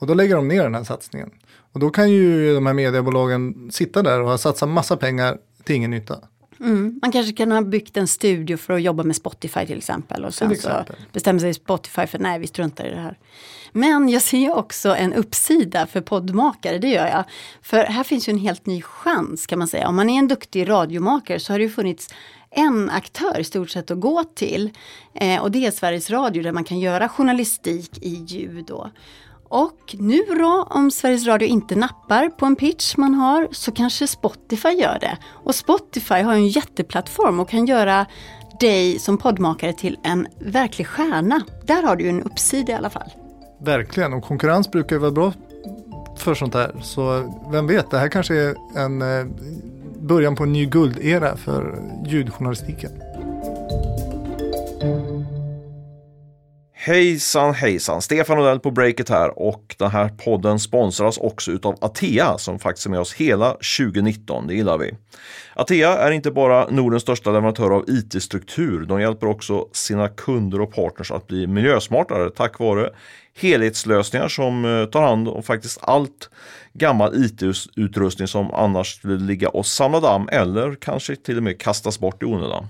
Och 0.00 0.06
då 0.06 0.14
lägger 0.14 0.36
de 0.36 0.48
ner 0.48 0.62
den 0.62 0.74
här 0.74 0.84
satsningen. 0.84 1.30
Och 1.72 1.80
då 1.80 1.90
kan 1.90 2.10
ju 2.10 2.54
de 2.54 2.66
här 2.66 2.74
mediebolagen 2.74 3.70
sitta 3.72 4.02
där 4.02 4.20
och 4.20 4.28
ha 4.28 4.38
satsat 4.38 4.68
massa 4.68 4.96
pengar 4.96 5.38
till 5.64 5.76
ingen 5.76 5.90
nytta. 5.90 6.18
Mm. 6.60 6.98
Man 7.02 7.12
kanske 7.12 7.32
kan 7.32 7.52
ha 7.52 7.62
byggt 7.62 7.96
en 7.96 8.06
studio 8.06 8.56
för 8.56 8.74
att 8.74 8.82
jobba 8.82 9.02
med 9.02 9.16
Spotify 9.16 9.66
till 9.66 9.78
exempel. 9.78 10.24
Och 10.24 10.34
sen 10.34 10.50
exempel. 10.50 10.96
så 10.96 11.02
bestämmer 11.12 11.40
sig 11.40 11.54
Spotify 11.54 12.06
för 12.06 12.18
nej 12.18 12.38
vi 12.38 12.46
struntar 12.46 12.86
i 12.86 12.90
det 12.90 13.00
här. 13.00 13.18
Men 13.72 14.08
jag 14.08 14.22
ser 14.22 14.56
också 14.56 14.94
en 14.96 15.12
uppsida 15.12 15.86
för 15.86 16.00
poddmakare, 16.00 16.78
det 16.78 16.88
gör 16.88 17.06
jag. 17.06 17.24
För 17.62 17.84
här 17.84 18.04
finns 18.04 18.28
ju 18.28 18.30
en 18.30 18.38
helt 18.38 18.66
ny 18.66 18.82
chans 18.82 19.46
kan 19.46 19.58
man 19.58 19.68
säga. 19.68 19.88
Om 19.88 19.96
man 19.96 20.10
är 20.10 20.18
en 20.18 20.28
duktig 20.28 20.68
radiomakare 20.68 21.40
så 21.40 21.52
har 21.52 21.58
det 21.58 21.64
ju 21.64 21.70
funnits 21.70 22.08
en 22.50 22.90
aktör 22.90 23.38
i 23.38 23.44
stort 23.44 23.70
sett 23.70 23.90
att 23.90 24.00
gå 24.00 24.24
till. 24.24 24.70
Eh, 25.14 25.42
och 25.42 25.50
det 25.50 25.66
är 25.66 25.70
Sveriges 25.70 26.10
Radio 26.10 26.42
där 26.42 26.52
man 26.52 26.64
kan 26.64 26.80
göra 26.80 27.08
journalistik 27.08 27.98
i 28.02 28.14
ljud. 28.14 28.64
Då. 28.64 28.90
Och 29.50 29.96
nu 29.98 30.22
då, 30.38 30.66
om 30.70 30.90
Sveriges 30.90 31.26
Radio 31.26 31.48
inte 31.48 31.76
nappar 31.76 32.28
på 32.28 32.46
en 32.46 32.56
pitch 32.56 32.96
man 32.96 33.14
har, 33.14 33.48
så 33.50 33.72
kanske 33.72 34.06
Spotify 34.06 34.68
gör 34.68 34.98
det. 35.00 35.18
Och 35.44 35.54
Spotify 35.54 36.14
har 36.14 36.34
en 36.34 36.48
jätteplattform 36.48 37.40
och 37.40 37.48
kan 37.48 37.66
göra 37.66 38.06
dig 38.60 38.98
som 38.98 39.18
poddmakare 39.18 39.72
till 39.72 39.98
en 40.02 40.26
verklig 40.38 40.86
stjärna. 40.86 41.40
Där 41.64 41.82
har 41.82 41.96
du 41.96 42.08
en 42.08 42.22
uppsida 42.22 42.72
i 42.72 42.74
alla 42.74 42.90
fall. 42.90 43.10
Verkligen, 43.60 44.12
och 44.12 44.22
konkurrens 44.22 44.70
brukar 44.70 44.96
ju 44.96 45.00
vara 45.00 45.10
bra 45.10 45.32
för 46.16 46.34
sånt 46.34 46.54
här. 46.54 46.72
Så 46.82 47.34
vem 47.50 47.66
vet, 47.66 47.90
det 47.90 47.98
här 47.98 48.08
kanske 48.08 48.34
är 48.34 48.54
en 48.76 49.02
eh, 49.02 49.26
början 50.00 50.36
på 50.36 50.42
en 50.42 50.52
ny 50.52 50.66
guldera 50.66 51.36
för 51.36 51.82
ljudjournalistiken. 52.06 52.90
Hejsan 56.82 57.54
hejsan! 57.54 58.02
Stefan 58.02 58.38
Odell 58.38 58.60
på 58.60 58.70
Breakit 58.70 59.08
här 59.08 59.38
och 59.38 59.74
den 59.78 59.90
här 59.90 60.08
podden 60.08 60.58
sponsras 60.58 61.18
också 61.18 61.50
utav 61.50 61.78
Atea 61.80 62.38
som 62.38 62.58
faktiskt 62.58 62.86
är 62.86 62.90
med 62.90 63.00
oss 63.00 63.12
hela 63.12 63.50
2019. 63.50 64.46
Det 64.46 64.54
gillar 64.54 64.78
vi. 64.78 64.94
Atea 65.54 65.98
är 65.98 66.10
inte 66.10 66.30
bara 66.30 66.70
Nordens 66.70 67.02
största 67.02 67.30
leverantör 67.30 67.70
av 67.70 67.84
IT-struktur. 67.88 68.86
De 68.86 69.00
hjälper 69.00 69.26
också 69.26 69.66
sina 69.72 70.08
kunder 70.08 70.60
och 70.60 70.74
partners 70.74 71.10
att 71.10 71.26
bli 71.26 71.46
miljösmartare 71.46 72.30
tack 72.30 72.58
vare 72.58 72.90
helhetslösningar 73.40 74.28
som 74.28 74.64
eh, 74.64 74.86
tar 74.86 75.02
hand 75.02 75.28
om 75.28 75.42
faktiskt 75.42 75.78
allt 75.82 76.30
gammal 76.72 77.24
IT-utrustning 77.24 78.28
som 78.28 78.54
annars 78.54 78.96
skulle 78.96 79.18
ligga 79.18 79.48
och 79.48 79.66
samla 79.66 80.00
damm 80.00 80.28
eller 80.32 80.74
kanske 80.74 81.16
till 81.16 81.36
och 81.36 81.42
med 81.42 81.60
kastas 81.60 81.98
bort 81.98 82.22
i 82.22 82.26
onödan. 82.26 82.66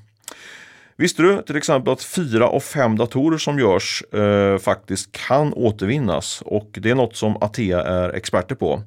Visste 1.00 1.22
du 1.22 1.42
till 1.42 1.56
exempel 1.56 1.92
att 1.92 2.02
fyra 2.02 2.48
av 2.48 2.60
fem 2.60 2.96
datorer 2.96 3.38
som 3.38 3.58
görs 3.58 4.02
eh, 4.12 4.58
faktiskt 4.58 5.12
kan 5.12 5.52
återvinnas 5.52 6.42
och 6.46 6.68
det 6.72 6.90
är 6.90 6.94
något 6.94 7.16
som 7.16 7.36
Atea 7.40 7.82
är 7.82 8.08
experter 8.08 8.54
på. 8.54 8.82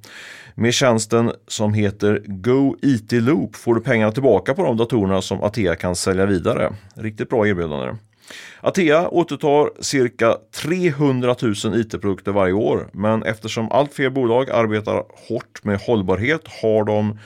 Med 0.55 0.74
tjänsten 0.74 1.32
som 1.48 1.74
heter 1.74 2.22
Go 2.25 2.75
IT 2.82 3.12
Loop 3.12 3.55
får 3.55 3.75
du 3.75 3.82
pengarna 3.82 4.12
tillbaka 4.12 4.53
på 4.53 4.63
de 4.63 4.77
datorerna 4.77 5.22
som 5.22 5.43
Atea 5.43 5.75
kan 5.75 5.96
sälja 5.96 6.25
vidare. 6.25 6.74
Riktigt 6.96 7.29
bra 7.29 7.48
erbjudande. 7.48 7.96
Atea 8.62 9.10
återtar 9.10 9.84
cirka 9.84 10.38
300 10.55 11.36
000 11.41 11.53
IT-produkter 11.75 12.32
varje 12.32 12.53
år 12.53 12.89
men 12.91 13.24
eftersom 13.24 13.72
allt 13.72 13.93
fler 13.93 14.10
bolag 14.10 14.50
arbetar 14.50 15.03
hårt 15.27 15.63
med 15.63 15.79
hållbarhet 15.79 16.41
har 16.62 16.84
de 16.84 17.20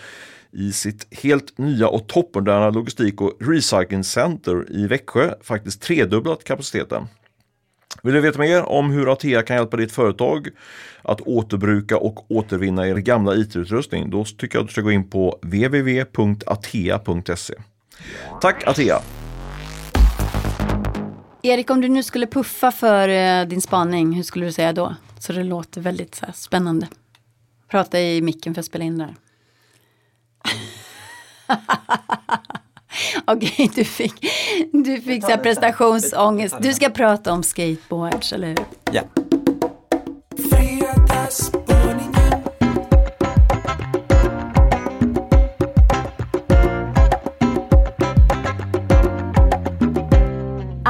i 0.51 0.71
sitt 0.71 1.23
helt 1.23 1.57
nya 1.57 1.87
och 1.87 2.07
toppmoderna 2.07 2.69
logistik 2.69 3.21
och 3.21 3.37
recycling 3.39 4.03
center 4.03 4.65
i 4.71 4.87
Växjö 4.87 5.33
faktiskt 5.41 5.81
tredubblat 5.81 6.43
kapaciteten. 6.43 7.07
Vill 8.03 8.13
du 8.13 8.21
veta 8.21 8.39
mer 8.39 8.63
om 8.63 8.91
hur 8.91 9.11
Atea 9.11 9.43
kan 9.43 9.55
hjälpa 9.55 9.77
ditt 9.77 9.91
företag 9.91 10.47
att 11.01 11.21
återbruka 11.21 11.97
och 11.97 12.31
återvinna 12.31 12.87
er 12.87 12.95
gamla 12.95 13.35
IT-utrustning? 13.35 14.09
Då 14.09 14.25
tycker 14.25 14.57
jag 14.57 14.63
att 14.63 14.67
du 14.67 14.71
ska 14.71 14.81
gå 14.81 14.91
in 14.91 15.09
på 15.09 15.39
www.atea.se. 15.41 16.03
Tack 18.41 18.67
Atea! 18.67 18.99
Erik, 21.43 21.69
om 21.69 21.81
du 21.81 21.87
nu 21.87 22.03
skulle 22.03 22.27
puffa 22.27 22.71
för 22.71 23.09
eh, 23.09 23.45
din 23.47 23.61
spaning, 23.61 24.13
hur 24.13 24.23
skulle 24.23 24.45
du 24.45 24.51
säga 24.51 24.73
då? 24.73 24.95
Så 25.19 25.33
det 25.33 25.43
låter 25.43 25.81
väldigt 25.81 26.15
så 26.15 26.25
spännande. 26.33 26.87
Prata 27.67 27.99
i 28.01 28.21
micken 28.21 28.53
för 28.53 28.59
att 28.59 28.65
spela 28.65 28.83
in 28.83 28.97
det 28.97 29.03
här. 29.03 29.15
Okej, 33.25 33.51
okay, 33.51 33.69
du 33.75 33.83
fick, 33.83 34.13
du 34.71 35.01
fick 35.01 35.25
så 35.25 35.37
prestationsångest. 35.37 36.55
Du 36.61 36.73
ska 36.73 36.89
prata 36.89 37.33
om 37.33 37.43
skateboards, 37.43 38.33
eller 38.33 38.47
hur? 38.47 38.65
Ja. 38.91 39.01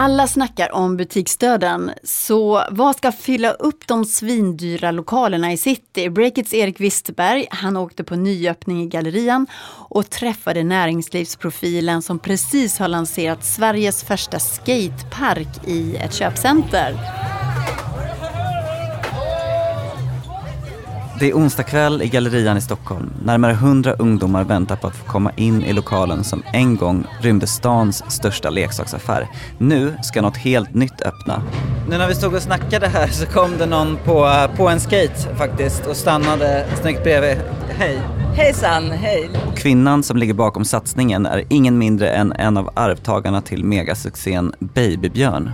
Alla 0.07 0.27
snackar 0.27 0.75
om 0.75 0.97
butiksdöden, 0.97 1.91
så 2.03 2.63
vad 2.71 2.95
ska 2.95 3.11
fylla 3.11 3.51
upp 3.51 3.87
de 3.87 4.05
svindyra 4.05 4.91
lokalerna 4.91 5.53
i 5.53 5.57
city? 5.57 6.09
Breakits 6.09 6.53
Erik 6.53 6.79
Wisterberg, 6.79 7.47
han 7.49 7.77
åkte 7.77 8.03
på 8.03 8.15
nyöppning 8.15 8.83
i 8.83 8.87
Gallerian 8.87 9.47
och 9.89 10.09
träffade 10.09 10.63
näringslivsprofilen 10.63 12.01
som 12.01 12.19
precis 12.19 12.79
har 12.79 12.87
lanserat 12.87 13.45
Sveriges 13.45 14.03
första 14.03 14.39
skatepark 14.39 15.67
i 15.67 15.95
ett 15.95 16.13
köpcenter. 16.13 16.95
Det 21.19 21.29
är 21.29 21.33
onsdag 21.33 21.63
kväll 21.63 22.01
i 22.01 22.07
Gallerian 22.07 22.57
i 22.57 22.61
Stockholm. 22.61 23.13
Närmare 23.23 23.53
hundra 23.53 23.93
ungdomar 23.93 24.43
väntar 24.43 24.75
på 24.75 24.87
att 24.87 24.95
få 24.95 25.05
komma 25.05 25.31
in 25.35 25.63
i 25.63 25.73
lokalen 25.73 26.23
som 26.23 26.43
en 26.53 26.75
gång 26.75 27.05
rymde 27.21 27.47
stans 27.47 28.03
största 28.11 28.49
leksaksaffär. 28.49 29.27
Nu 29.57 29.97
ska 30.03 30.21
något 30.21 30.37
helt 30.37 30.73
nytt 30.73 31.01
öppna. 31.01 31.41
Nu 31.89 31.97
när 31.97 32.07
vi 32.07 32.15
stod 32.15 32.33
och 32.33 32.41
snackade 32.41 32.87
här 32.87 33.07
så 33.07 33.25
kom 33.25 33.57
det 33.57 33.65
någon 33.65 33.97
på, 34.05 34.47
på 34.57 34.67
en 34.69 34.79
skate 34.79 35.35
faktiskt 35.37 35.85
och 35.87 35.95
stannade 35.95 36.65
snyggt 36.81 37.03
bredvid. 37.03 37.37
Hej! 37.69 37.99
Hejsan, 38.35 38.91
hej! 38.91 39.29
Kvinnan 39.55 40.03
som 40.03 40.17
ligger 40.17 40.33
bakom 40.33 40.65
satsningen 40.65 41.25
är 41.25 41.43
ingen 41.49 41.77
mindre 41.77 42.09
än 42.09 42.31
en 42.31 42.57
av 42.57 42.69
arvtagarna 42.73 43.41
till 43.41 43.63
megasuccén 43.63 44.53
Babybjörn. 44.59 45.51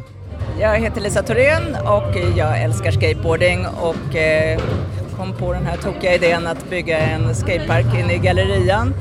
Jag 0.59 0.79
heter 0.79 1.01
Lisa 1.01 1.23
Thorén 1.23 1.75
och 1.85 2.37
jag 2.37 2.61
älskar 2.61 2.91
skateboarding 2.91 3.65
och 3.81 4.15
eh, 4.15 4.59
kom 5.17 5.33
på 5.33 5.53
den 5.53 5.65
här 5.65 5.77
tokiga 5.77 6.15
idén 6.15 6.47
att 6.47 6.69
bygga 6.69 6.97
en 6.97 7.35
skatepark 7.35 7.85
inne 7.99 8.13
i 8.13 8.17
gallerian. 8.17 8.93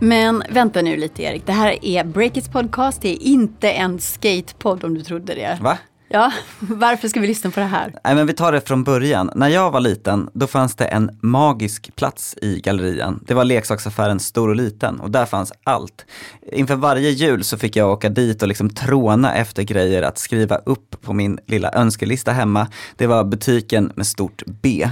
Men 0.00 0.42
vänta 0.50 0.82
nu 0.82 0.96
lite 0.96 1.22
Erik, 1.22 1.46
det 1.46 1.52
här 1.52 1.84
är 1.84 2.04
Breakits 2.04 2.48
podcast, 2.48 3.02
det 3.02 3.08
är 3.08 3.22
inte 3.22 3.70
en 3.70 3.98
skatepodd 3.98 4.84
om 4.84 4.94
du 4.94 5.02
trodde 5.02 5.34
det. 5.34 5.58
Va? 5.60 5.78
Ja, 6.08 6.32
varför 6.58 7.08
ska 7.08 7.20
vi 7.20 7.26
lyssna 7.26 7.50
på 7.50 7.60
det 7.60 7.66
här? 7.66 7.94
Nej, 8.04 8.14
men 8.14 8.26
vi 8.26 8.32
tar 8.32 8.52
det 8.52 8.60
från 8.60 8.84
början. 8.84 9.30
När 9.34 9.48
jag 9.48 9.70
var 9.70 9.80
liten, 9.80 10.30
då 10.32 10.46
fanns 10.46 10.74
det 10.74 10.84
en 10.84 11.18
magisk 11.22 11.96
plats 11.96 12.36
i 12.42 12.60
gallerian. 12.60 13.24
Det 13.26 13.34
var 13.34 13.44
leksaksaffären 13.44 14.20
Stor 14.20 14.48
och 14.48 14.56
Liten 14.56 15.00
och 15.00 15.10
där 15.10 15.26
fanns 15.26 15.52
allt. 15.64 16.06
Inför 16.52 16.76
varje 16.76 17.10
jul 17.10 17.44
så 17.44 17.58
fick 17.58 17.76
jag 17.76 17.90
åka 17.90 18.08
dit 18.08 18.42
och 18.42 18.48
liksom 18.48 18.70
tråna 18.70 19.34
efter 19.34 19.62
grejer 19.62 20.02
att 20.02 20.18
skriva 20.18 20.56
upp 20.56 21.02
på 21.02 21.12
min 21.12 21.38
lilla 21.46 21.72
önskelista 21.72 22.32
hemma. 22.32 22.66
Det 22.96 23.06
var 23.06 23.24
butiken 23.24 23.92
med 23.96 24.06
stort 24.06 24.42
B. 24.46 24.88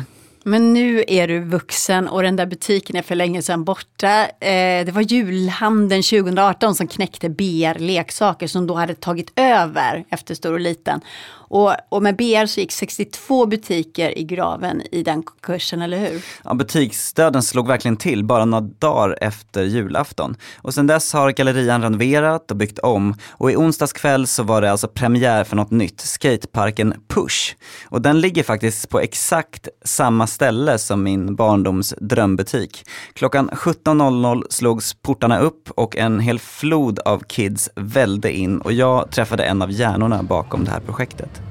Men 0.49 0.73
nu 0.73 1.05
är 1.09 1.29
du 1.29 1.41
vuxen 1.41 2.09
och 2.09 2.23
den 2.23 2.37
där 2.37 2.47
butiken 2.47 2.97
är 2.97 3.03
för 3.03 3.15
länge 3.15 3.43
sedan 3.43 3.65
borta. 3.65 4.27
Eh, 4.27 4.85
det 4.85 4.93
var 4.93 5.03
julhandeln 5.03 6.03
2018 6.03 6.75
som 6.75 6.87
knäckte 6.87 7.29
BR 7.29 7.79
Leksaker 7.79 8.47
som 8.47 8.67
då 8.67 8.75
hade 8.75 8.95
tagit 8.95 9.33
över 9.37 10.05
efter 10.11 10.35
Stor 10.35 10.53
och 10.53 10.61
Liten. 10.61 11.01
Och, 11.49 11.75
och 11.89 12.03
med 12.03 12.17
BR 12.17 12.47
så 12.47 12.61
gick 12.61 12.73
62 12.73 13.47
butiker 13.47 14.19
i 14.19 14.25
graven 14.25 14.83
i 14.93 15.03
den 15.03 15.23
konkursen, 15.23 15.83
eller 15.83 15.99
hur? 15.99 16.25
Ja, 16.45 16.55
butiksdöden 16.55 17.43
slog 17.43 17.69
verkligen 17.69 17.97
till 17.97 18.25
bara 18.25 18.45
några 18.45 18.69
dagar 18.79 19.19
efter 19.21 19.63
julafton. 19.63 20.37
Och 20.57 20.75
sen 20.75 20.87
dess 20.87 21.13
har 21.13 21.31
gallerian 21.31 21.83
renoverat 21.83 22.51
och 22.51 22.57
byggt 22.57 22.79
om. 22.79 23.15
Och 23.31 23.51
i 23.51 23.57
onsdags 23.57 23.93
kväll 23.93 24.27
så 24.27 24.43
var 24.43 24.63
det 24.63 24.71
alltså 24.71 24.89
premiär 24.89 25.45
för 25.45 25.57
något 25.57 25.71
nytt, 25.71 26.01
skateparken 26.01 26.95
Push. 27.09 27.55
Och 27.89 28.03
den 28.03 28.21
ligger 28.21 28.43
faktiskt 28.43 28.89
på 28.89 29.01
exakt 29.01 29.69
samma 29.85 30.27
ställe 30.27 30.79
som 30.79 31.03
min 31.03 31.37
barndoms 31.37 31.95
drömbutik. 32.01 32.85
Klockan 33.13 33.51
17.00 33.51 34.43
slogs 34.51 34.95
portarna 34.95 35.39
upp 35.39 35.71
och 35.71 35.97
en 35.97 36.21
hel 36.21 36.39
flod 36.39 36.99
av 36.99 37.19
kids 37.19 37.71
välde 37.77 38.33
in 38.33 38.61
och 38.61 38.73
jag 38.73 39.11
träffade 39.11 39.45
en 39.45 39.63
av 39.63 39.71
hjärnorna 39.71 40.23
bakom 40.23 40.65
det 40.65 40.71
här 40.71 40.81
projektet. 40.81 41.46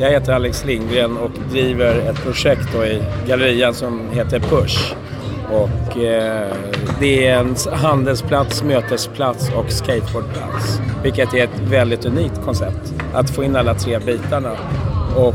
Jag 0.00 0.10
heter 0.10 0.32
Alex 0.32 0.64
Lindgren 0.64 1.16
och 1.16 1.30
driver 1.50 2.10
ett 2.10 2.22
projekt 2.22 2.68
då 2.72 2.84
i 2.84 3.02
gallerian 3.26 3.74
som 3.74 4.10
heter 4.10 4.40
Push. 4.40 4.94
Och 5.52 5.98
eh, 5.98 6.52
det 7.00 7.26
är 7.26 7.38
en 7.38 7.56
handelsplats, 7.72 8.62
mötesplats 8.62 9.50
och 9.56 9.72
skateboardplats. 9.72 10.80
Vilket 11.02 11.34
är 11.34 11.44
ett 11.44 11.60
väldigt 11.70 12.04
unikt 12.04 12.40
koncept. 12.44 12.94
Att 13.14 13.30
få 13.30 13.44
in 13.44 13.56
alla 13.56 13.74
tre 13.74 13.98
bitarna. 13.98 14.50
Och 15.16 15.34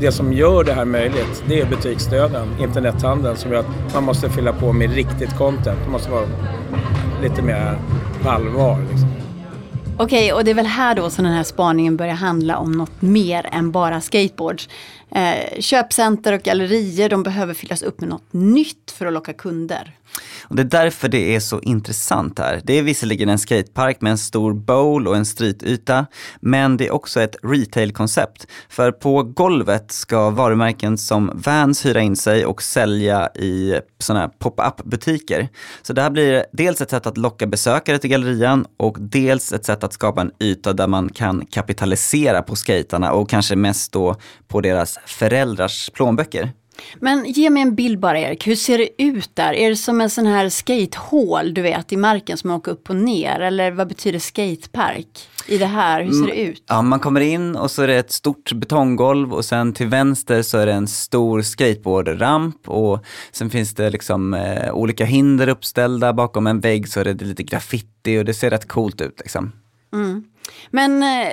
det 0.00 0.12
som 0.12 0.32
gör 0.32 0.64
det 0.64 0.72
här 0.72 0.84
möjligt, 0.84 1.44
det 1.48 1.60
är 1.60 1.66
butiksdöden, 1.66 2.48
internethandeln 2.60 3.36
som 3.36 3.52
gör 3.52 3.60
att 3.60 3.94
man 3.94 4.04
måste 4.04 4.30
fylla 4.30 4.52
på 4.52 4.72
med 4.72 4.94
riktigt 4.94 5.36
content. 5.36 5.78
Det 5.84 5.90
måste 5.90 6.10
vara 6.10 6.26
lite 7.22 7.42
mer 7.42 7.78
på 8.22 8.30
allvar. 8.30 8.78
Liksom. 8.90 9.19
Okej, 10.02 10.32
och 10.32 10.44
det 10.44 10.50
är 10.50 10.54
väl 10.54 10.66
här 10.66 10.94
då 10.94 11.10
som 11.10 11.24
den 11.24 11.34
här 11.34 11.42
spaningen 11.42 11.96
börjar 11.96 12.14
handla 12.14 12.58
om 12.58 12.72
något 12.72 13.02
mer 13.02 13.46
än 13.52 13.70
bara 13.70 14.00
skateboards. 14.00 14.68
Eh, 15.10 15.60
köpcenter 15.60 16.32
och 16.32 16.42
gallerier, 16.42 17.08
de 17.08 17.22
behöver 17.22 17.54
fyllas 17.54 17.82
upp 17.82 18.00
med 18.00 18.08
något 18.08 18.32
nytt 18.32 18.90
för 18.90 19.06
att 19.06 19.12
locka 19.12 19.32
kunder. 19.32 19.96
Och 20.42 20.56
det 20.56 20.62
är 20.62 20.82
därför 20.82 21.08
det 21.08 21.34
är 21.34 21.40
så 21.40 21.60
intressant 21.60 22.38
här. 22.38 22.60
Det 22.64 22.78
är 22.78 22.82
visserligen 22.82 23.28
en 23.28 23.38
skatepark 23.38 24.00
med 24.00 24.12
en 24.12 24.18
stor 24.18 24.54
bowl 24.54 25.08
och 25.08 25.16
en 25.16 25.26
streetyta, 25.26 26.06
men 26.40 26.76
det 26.76 26.86
är 26.86 26.90
också 26.90 27.20
ett 27.20 27.36
retailkoncept. 27.42 28.46
För 28.68 28.92
på 28.92 29.22
golvet 29.22 29.92
ska 29.92 30.30
varumärken 30.30 30.98
som 30.98 31.30
Vans 31.34 31.86
hyra 31.86 32.00
in 32.00 32.16
sig 32.16 32.46
och 32.46 32.62
sälja 32.62 33.28
i 33.34 33.80
sådana 33.98 34.20
här 34.20 34.28
pop-up 34.38 34.84
butiker. 34.84 35.48
Så 35.82 35.92
det 35.92 36.02
här 36.02 36.10
blir 36.10 36.44
dels 36.52 36.80
ett 36.80 36.90
sätt 36.90 37.06
att 37.06 37.16
locka 37.16 37.46
besökare 37.46 37.98
till 37.98 38.10
gallerian 38.10 38.66
och 38.76 38.96
dels 39.00 39.52
ett 39.52 39.64
sätt 39.64 39.84
att 39.84 39.92
skapa 39.92 40.20
en 40.20 40.32
yta 40.40 40.72
där 40.72 40.86
man 40.86 41.08
kan 41.08 41.46
kapitalisera 41.46 42.42
på 42.42 42.56
skaterna 42.56 43.12
och 43.12 43.30
kanske 43.30 43.56
mest 43.56 43.92
då 43.92 44.16
på 44.48 44.60
deras 44.60 44.98
föräldrars 45.06 45.90
plånböcker. 45.90 46.52
Men 47.00 47.24
ge 47.24 47.50
mig 47.50 47.62
en 47.62 47.74
bild 47.74 47.98
bara 48.00 48.18
Erik, 48.18 48.46
hur 48.46 48.56
ser 48.56 48.78
det 48.78 49.02
ut 49.02 49.36
där? 49.36 49.52
Är 49.52 49.70
det 49.70 49.76
som 49.76 50.00
en 50.00 50.10
sån 50.10 50.26
här 50.26 50.48
skatehål 50.48 51.54
du 51.54 51.62
vet 51.62 51.92
i 51.92 51.96
marken 51.96 52.36
som 52.38 52.48
man 52.48 52.56
åker 52.56 52.72
upp 52.72 52.90
och 52.90 52.96
ner? 52.96 53.40
Eller 53.40 53.70
vad 53.70 53.88
betyder 53.88 54.18
skatepark 54.18 55.28
i 55.46 55.58
det 55.58 55.66
här? 55.66 56.02
Hur 56.02 56.12
ser 56.12 56.26
det 56.26 56.40
ut? 56.40 56.64
Ja, 56.68 56.82
man 56.82 57.00
kommer 57.00 57.20
in 57.20 57.56
och 57.56 57.70
så 57.70 57.82
är 57.82 57.86
det 57.86 57.96
ett 57.96 58.12
stort 58.12 58.52
betonggolv 58.52 59.34
och 59.34 59.44
sen 59.44 59.72
till 59.72 59.86
vänster 59.86 60.42
så 60.42 60.58
är 60.58 60.66
det 60.66 60.72
en 60.72 60.88
stor 60.88 61.42
skateboardramp 61.42 62.68
och 62.68 63.04
sen 63.32 63.50
finns 63.50 63.74
det 63.74 63.90
liksom 63.90 64.34
eh, 64.34 64.72
olika 64.72 65.04
hinder 65.04 65.48
uppställda. 65.48 66.12
Bakom 66.12 66.46
en 66.46 66.60
vägg 66.60 66.88
så 66.88 67.00
är 67.00 67.04
det 67.04 67.24
lite 67.24 67.42
graffiti 67.42 68.18
och 68.18 68.24
det 68.24 68.34
ser 68.34 68.50
rätt 68.50 68.68
coolt 68.68 69.00
ut 69.00 69.18
liksom. 69.18 69.52
Mm. 69.92 70.24
Men 70.70 71.02
eh, 71.02 71.32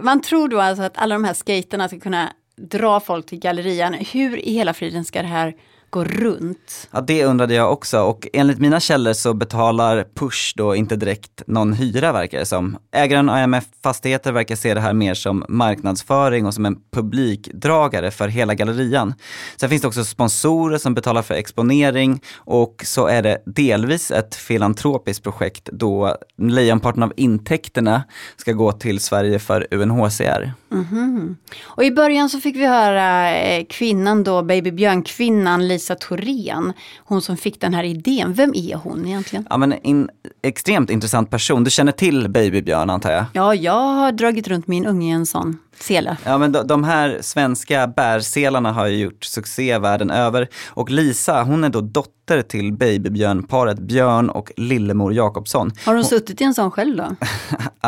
man 0.00 0.20
tror 0.20 0.48
då 0.48 0.60
alltså 0.60 0.82
att 0.82 0.98
alla 0.98 1.14
de 1.14 1.24
här 1.24 1.34
skaterna 1.34 1.88
ska 1.88 2.00
kunna 2.00 2.32
dra 2.58 3.00
folk 3.00 3.26
till 3.26 3.38
gallerian. 3.38 3.94
Hur 3.94 4.48
i 4.48 4.52
hela 4.52 4.74
friden 4.74 5.04
ska 5.04 5.22
det 5.22 5.28
här 5.28 5.54
gå 5.90 6.04
runt? 6.04 6.88
Ja, 6.90 7.00
det 7.00 7.24
undrade 7.24 7.54
jag 7.54 7.72
också 7.72 8.00
och 8.00 8.28
enligt 8.32 8.58
mina 8.58 8.80
källor 8.80 9.12
så 9.12 9.34
betalar 9.34 10.04
Push 10.14 10.52
då 10.56 10.76
inte 10.76 10.96
direkt 10.96 11.42
någon 11.46 11.72
hyra 11.72 12.12
verkar 12.12 12.38
det 12.38 12.46
som. 12.46 12.78
Ägaren 12.92 13.28
AMF 13.28 13.64
Fastigheter 13.82 14.32
verkar 14.32 14.56
se 14.56 14.74
det 14.74 14.80
här 14.80 14.92
mer 14.92 15.14
som 15.14 15.44
marknadsföring 15.48 16.46
och 16.46 16.54
som 16.54 16.66
en 16.66 16.76
publikdragare 16.92 18.10
för 18.10 18.28
hela 18.28 18.54
gallerian. 18.54 19.14
Sen 19.56 19.68
finns 19.68 19.82
det 19.82 19.88
också 19.88 20.04
sponsorer 20.04 20.78
som 20.78 20.94
betalar 20.94 21.22
för 21.22 21.34
exponering 21.34 22.20
och 22.36 22.82
så 22.84 23.06
är 23.06 23.22
det 23.22 23.42
delvis 23.46 24.10
ett 24.10 24.34
filantropiskt 24.34 25.24
projekt 25.24 25.68
då 25.72 26.16
lejonparten 26.38 27.02
av 27.02 27.12
intäkterna 27.16 28.02
ska 28.36 28.52
gå 28.52 28.72
till 28.72 29.00
Sverige 29.00 29.38
för 29.38 29.66
UNHCR. 29.70 30.52
Mm 30.72 30.84
-hmm. 30.84 31.36
Och 31.62 31.84
i 31.84 31.90
början 31.90 32.30
så 32.30 32.40
fick 32.40 32.56
vi 32.56 32.66
höra 32.66 33.36
eh, 33.36 33.64
kvinnan 33.70 34.24
då, 34.24 34.42
Baby 34.42 34.70
Björn-kvinnan 34.70 35.68
Lisa 35.78 35.94
Thorén. 35.94 36.72
Hon 37.04 37.22
som 37.22 37.36
fick 37.36 37.60
den 37.60 37.74
här 37.74 37.84
idén. 37.84 38.32
Vem 38.32 38.52
är 38.54 38.74
hon 38.74 39.06
egentligen? 39.06 39.46
Ja 39.50 39.56
men 39.56 39.72
en 39.82 40.10
extremt 40.42 40.90
intressant 40.90 41.30
person. 41.30 41.64
Du 41.64 41.70
känner 41.70 41.92
till 41.92 42.28
Baby 42.28 42.62
Björn 42.62 42.90
antar 42.90 43.10
jag? 43.10 43.24
Ja, 43.32 43.54
jag 43.54 43.72
har 43.72 44.12
dragit 44.12 44.48
runt 44.48 44.66
min 44.66 44.86
unge 44.86 45.08
i 45.08 45.10
en 45.10 45.26
sån 45.26 45.58
sele. 45.82 46.16
Ja 46.24 46.38
men 46.38 46.52
de, 46.52 46.66
de 46.66 46.84
här 46.84 47.18
svenska 47.20 47.86
bärselarna 47.86 48.72
har 48.72 48.86
ju 48.86 48.96
gjort 48.96 49.24
succé 49.24 49.78
världen 49.78 50.10
över. 50.10 50.48
Och 50.68 50.90
Lisa, 50.90 51.42
hon 51.42 51.64
är 51.64 51.68
då 51.68 51.80
dotter 51.80 52.42
till 52.42 52.72
babybjörnparet 52.72 53.78
Björn 53.78 54.30
och 54.30 54.52
Lillemor 54.56 55.12
Jakobsson. 55.12 55.72
Har 55.84 55.92
hon, 55.92 56.02
hon 56.02 56.04
suttit 56.04 56.40
i 56.40 56.44
en 56.44 56.54
sån 56.54 56.70
själv 56.70 56.96
då? 56.96 57.16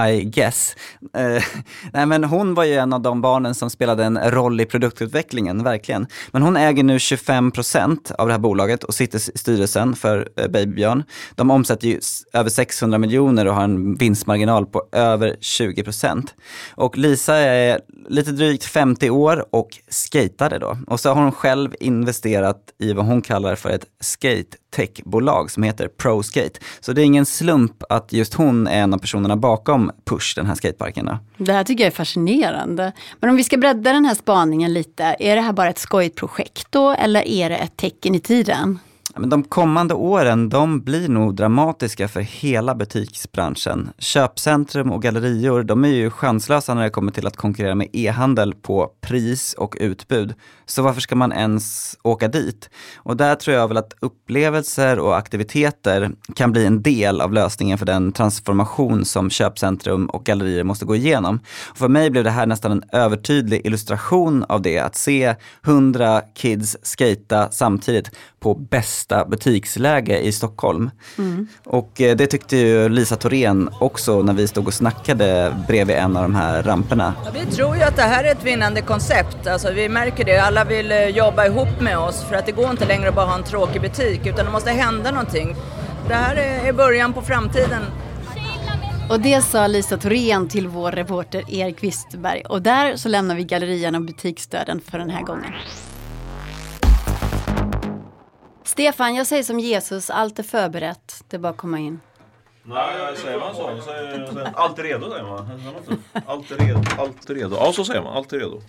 I 0.09 0.25
guess. 0.25 0.77
Uh, 1.03 1.43
nej 1.93 2.07
men 2.07 2.25
hon 2.25 2.55
var 2.55 2.65
ju 2.65 2.75
en 2.75 2.93
av 2.93 3.03
de 3.03 3.21
barnen 3.21 3.55
som 3.55 3.71
spelade 3.71 4.05
en 4.05 4.19
roll 4.31 4.61
i 4.61 4.67
produktutvecklingen, 4.67 5.65
verkligen. 5.65 6.07
Men 6.31 6.43
hon 6.43 6.57
äger 6.57 6.83
nu 6.83 6.99
25% 6.99 8.13
av 8.13 8.27
det 8.27 8.33
här 8.33 8.39
bolaget 8.39 8.85
och 8.85 8.95
sitter 8.95 9.19
i 9.19 9.39
styrelsen 9.39 9.97
för 9.97 10.29
uh, 10.41 10.49
Babybjörn. 10.49 11.05
De 11.35 11.51
omsätter 11.51 11.89
ju 11.89 12.01
över 12.33 12.51
600 12.51 12.99
miljoner 12.99 13.47
och 13.47 13.55
har 13.55 13.65
en 13.65 13.95
vinstmarginal 13.95 14.67
på 14.67 14.83
över 14.93 15.37
20 15.41 15.85
Och 16.75 16.99
Lisa 16.99 17.37
är 17.37 17.80
lite 18.09 18.33
drygt 18.33 18.65
50 18.65 19.11
år 19.11 19.45
och 19.51 19.69
skatade 19.89 20.59
då. 20.59 20.79
Och 20.87 21.01
så 21.01 21.09
har 21.09 21.23
hon 21.23 21.33
själv 21.33 21.75
investerat 21.81 22.73
i 22.79 22.93
vad 22.93 23.07
hon 23.07 23.23
kallar 23.23 23.55
för 23.55 23.71
ett 23.71 23.87
skate 24.01 24.57
techbolag 24.77 25.51
som 25.51 25.63
heter 25.63 25.89
ProSkate. 25.89 26.61
Så 26.81 26.93
det 26.93 27.03
är 27.03 27.05
ingen 27.05 27.27
slump 27.27 27.83
att 27.89 28.13
just 28.13 28.35
hon 28.35 28.67
är 28.67 28.83
en 28.83 28.95
av 28.95 28.99
personerna 28.99 29.37
bakom 29.37 29.91
Push, 30.05 30.35
den 30.37 30.47
här 30.47 30.55
skateparken. 30.55 31.07
Då. 31.07 31.19
Det 31.37 31.53
här 31.53 31.65
tycker 31.65 31.85
jag 31.85 31.93
är 31.93 31.97
fascinerande. 31.97 32.93
Men 33.21 33.31
om 33.31 33.37
vi 33.37 33.45
ska 33.45 33.57
bredda 33.57 33.93
den 33.93 34.05
här 34.05 34.15
spaningen 34.15 34.73
lite, 34.73 35.17
är 35.19 35.37
det 35.37 35.43
här 35.43 35.53
bara 35.53 35.71
ett 35.71 35.79
skojigt 35.79 36.17
projekt 36.17 36.67
då 36.71 36.91
eller 36.91 37.29
är 37.29 37.51
det 37.51 37.57
ett 37.57 37.77
tecken 37.77 38.15
i 38.15 38.21
tiden? 38.21 38.79
Men 39.17 39.29
de 39.31 39.43
kommande 39.43 39.95
åren, 39.95 40.49
de 40.49 40.81
blir 40.81 41.09
nog 41.09 41.35
dramatiska 41.35 42.09
för 42.09 42.21
hela 42.21 42.75
butiksbranschen. 42.75 43.91
Köpcentrum 43.99 44.93
och 44.93 45.03
gallerior, 45.03 45.63
de 45.63 45.85
är 45.85 45.89
ju 45.89 46.11
chanslösa 46.11 46.75
när 46.75 46.83
det 46.83 46.91
kommer 46.91 47.13
till 47.13 47.27
att 47.27 47.37
konkurrera 47.37 47.75
med 47.75 47.89
e-handel 47.93 48.55
på 48.55 48.91
pris 49.01 49.55
och 49.55 49.77
utbud. 49.81 50.35
Så 50.71 50.83
varför 50.83 51.01
ska 51.01 51.17
man 51.17 51.33
ens 51.33 51.97
åka 52.03 52.29
dit? 52.29 52.71
Och 52.97 53.17
där 53.17 53.35
tror 53.35 53.57
jag 53.57 53.69
väl 53.69 53.77
att 53.77 53.95
upplevelser 54.01 54.99
och 54.99 55.17
aktiviteter 55.17 56.11
kan 56.37 56.53
bli 56.53 56.67
en 56.67 56.83
del 56.83 57.21
av 57.21 57.33
lösningen 57.33 57.79
för 57.79 57.87
den 57.87 58.13
transformation 58.13 59.05
som 59.05 59.31
köpcentrum 59.31 60.07
och 60.07 60.25
gallerier 60.25 60.65
måste 60.65 60.85
gå 60.85 60.97
igenom. 60.97 61.41
Och 61.71 61.79
för 61.79 61.89
mig 61.89 62.11
blev 62.11 62.25
det 62.25 62.31
här 62.31 62.47
nästan 62.47 62.73
en 62.73 62.83
övertydlig 62.93 63.67
illustration 63.67 64.45
av 64.49 64.63
det, 64.63 64.79
att 64.79 64.97
se 64.97 65.35
hundra 65.63 66.21
kids 66.35 66.77
skata 66.83 67.51
samtidigt 67.51 68.11
på 68.41 68.55
bästa 68.55 69.25
butiksläge 69.25 70.19
i 70.19 70.33
Stockholm. 70.33 70.91
Mm. 71.19 71.47
Och 71.65 72.01
eh, 72.01 72.17
det 72.17 72.27
tyckte 72.27 72.57
ju 72.57 72.89
Lisa 72.89 73.17
Thorén 73.17 73.71
också 73.81 74.23
när 74.23 74.33
vi 74.33 74.49
stod 74.49 74.67
och 74.67 74.75
snackade 74.75 75.57
bredvid 75.69 75.97
en 75.97 76.17
av 76.17 76.23
de 76.23 76.35
här 76.35 76.63
ramperna. 76.63 77.15
Ja, 77.25 77.31
vi 77.35 77.57
tror 77.57 77.77
ju 77.77 77.83
att 77.83 77.97
det 77.97 78.03
här 78.03 78.25
är 78.25 78.33
ett 78.33 78.45
vinnande 78.45 78.83
koncept. 78.83 79.47
Alltså, 79.47 79.73
vi 79.73 79.89
märker 79.89 80.25
det, 80.25 80.39
alla 80.39 80.60
vill 80.65 80.93
eh, 80.93 81.07
jobba 81.07 81.47
ihop 81.47 81.81
med 81.81 81.99
oss 81.99 82.25
för 82.25 82.37
att 82.37 82.47
det 82.47 82.53
går 82.53 82.71
inte 82.71 82.87
längre 82.87 83.09
att 83.09 83.15
bara 83.15 83.27
ha 83.27 83.35
en 83.35 83.45
tråkig 83.45 83.81
butik 83.81 84.27
utan 84.27 84.45
det 84.45 84.51
måste 84.51 84.71
hända 84.71 85.11
någonting. 85.11 85.57
Det 86.09 86.15
här 86.15 86.37
är 86.37 86.73
början 86.73 87.13
på 87.13 87.23
framtiden. 87.23 87.83
Och 89.11 89.21
det 89.21 89.43
sa 89.43 89.67
Lisa 89.67 89.97
Thorén 89.97 90.49
till 90.49 90.69
vår 90.69 90.93
reporter 90.93 91.45
Erik 91.55 91.83
Wistberg. 91.83 92.43
Och 92.49 92.63
där 92.63 92.97
så 92.97 93.09
lämnar 93.09 93.35
vi 93.35 93.45
gallerian 93.45 93.95
och 93.95 94.03
butiksstöden 94.03 94.81
för 94.81 94.99
den 94.99 95.11
här 95.11 95.23
gången. 95.23 95.53
Stefan, 98.65 99.15
jag 99.15 99.27
säger 99.27 99.43
som 99.43 99.61
Jesus, 99.61 100.11
allt 100.11 100.39
är 100.39 100.43
förberett. 100.43 101.25
Det 101.29 101.37
är 101.37 101.41
bara 101.41 101.49
att 101.49 101.57
komma 101.57 101.79
in. 101.79 102.01
Nej, 102.63 103.17
säger 103.17 103.39
man 103.39 103.55
så? 103.55 103.83
Säger, 103.83 104.53
allt 104.55 104.79
är 104.79 104.83
redo 104.83 105.11
säger 105.11 105.25
man. 105.25 105.61
Allt 106.27 106.51
är 106.51 106.57
redo. 106.57 106.83
Allt 106.99 107.31
är 107.31 107.35
redo. 107.35 107.57
Ja, 107.57 107.73
så 107.73 107.85
säger 107.85 108.03
man. 108.03 108.17
Allt 108.17 108.33
är 108.33 108.39
redo. 108.39 108.61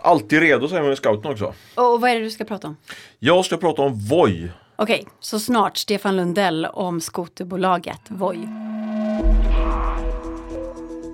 Alltid 0.00 0.40
redo 0.40 0.68
säger 0.68 0.82
man 0.82 0.92
i 0.92 0.96
scouten 0.96 1.30
också. 1.32 1.54
Och 1.74 2.00
vad 2.00 2.10
är 2.10 2.14
det 2.14 2.20
du 2.20 2.30
ska 2.30 2.44
prata 2.44 2.68
om? 2.68 2.76
Jag 3.18 3.44
ska 3.44 3.56
prata 3.56 3.82
om 3.82 3.94
Voi. 4.08 4.50
Okej, 4.76 5.06
så 5.20 5.40
snart 5.40 5.76
Stefan 5.76 6.16
Lundell 6.16 6.66
om 6.66 7.00
skoterbolaget 7.00 8.00
Voi. 8.08 8.48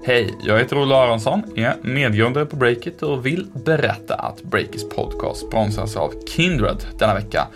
Hej, 0.06 0.34
jag 0.42 0.58
heter 0.58 0.82
Olle 0.82 0.94
Aronsson, 0.94 1.42
är 1.56 1.76
medgrundare 1.82 2.46
på 2.46 2.56
Breakit 2.56 3.02
och 3.02 3.26
vill 3.26 3.46
berätta 3.64 4.14
att 4.14 4.42
Breakits 4.42 4.88
podcast 4.88 5.46
sponsras 5.46 5.96
av 5.96 6.12
Kindred 6.36 6.76
denna 6.98 7.14
vecka. 7.14 7.46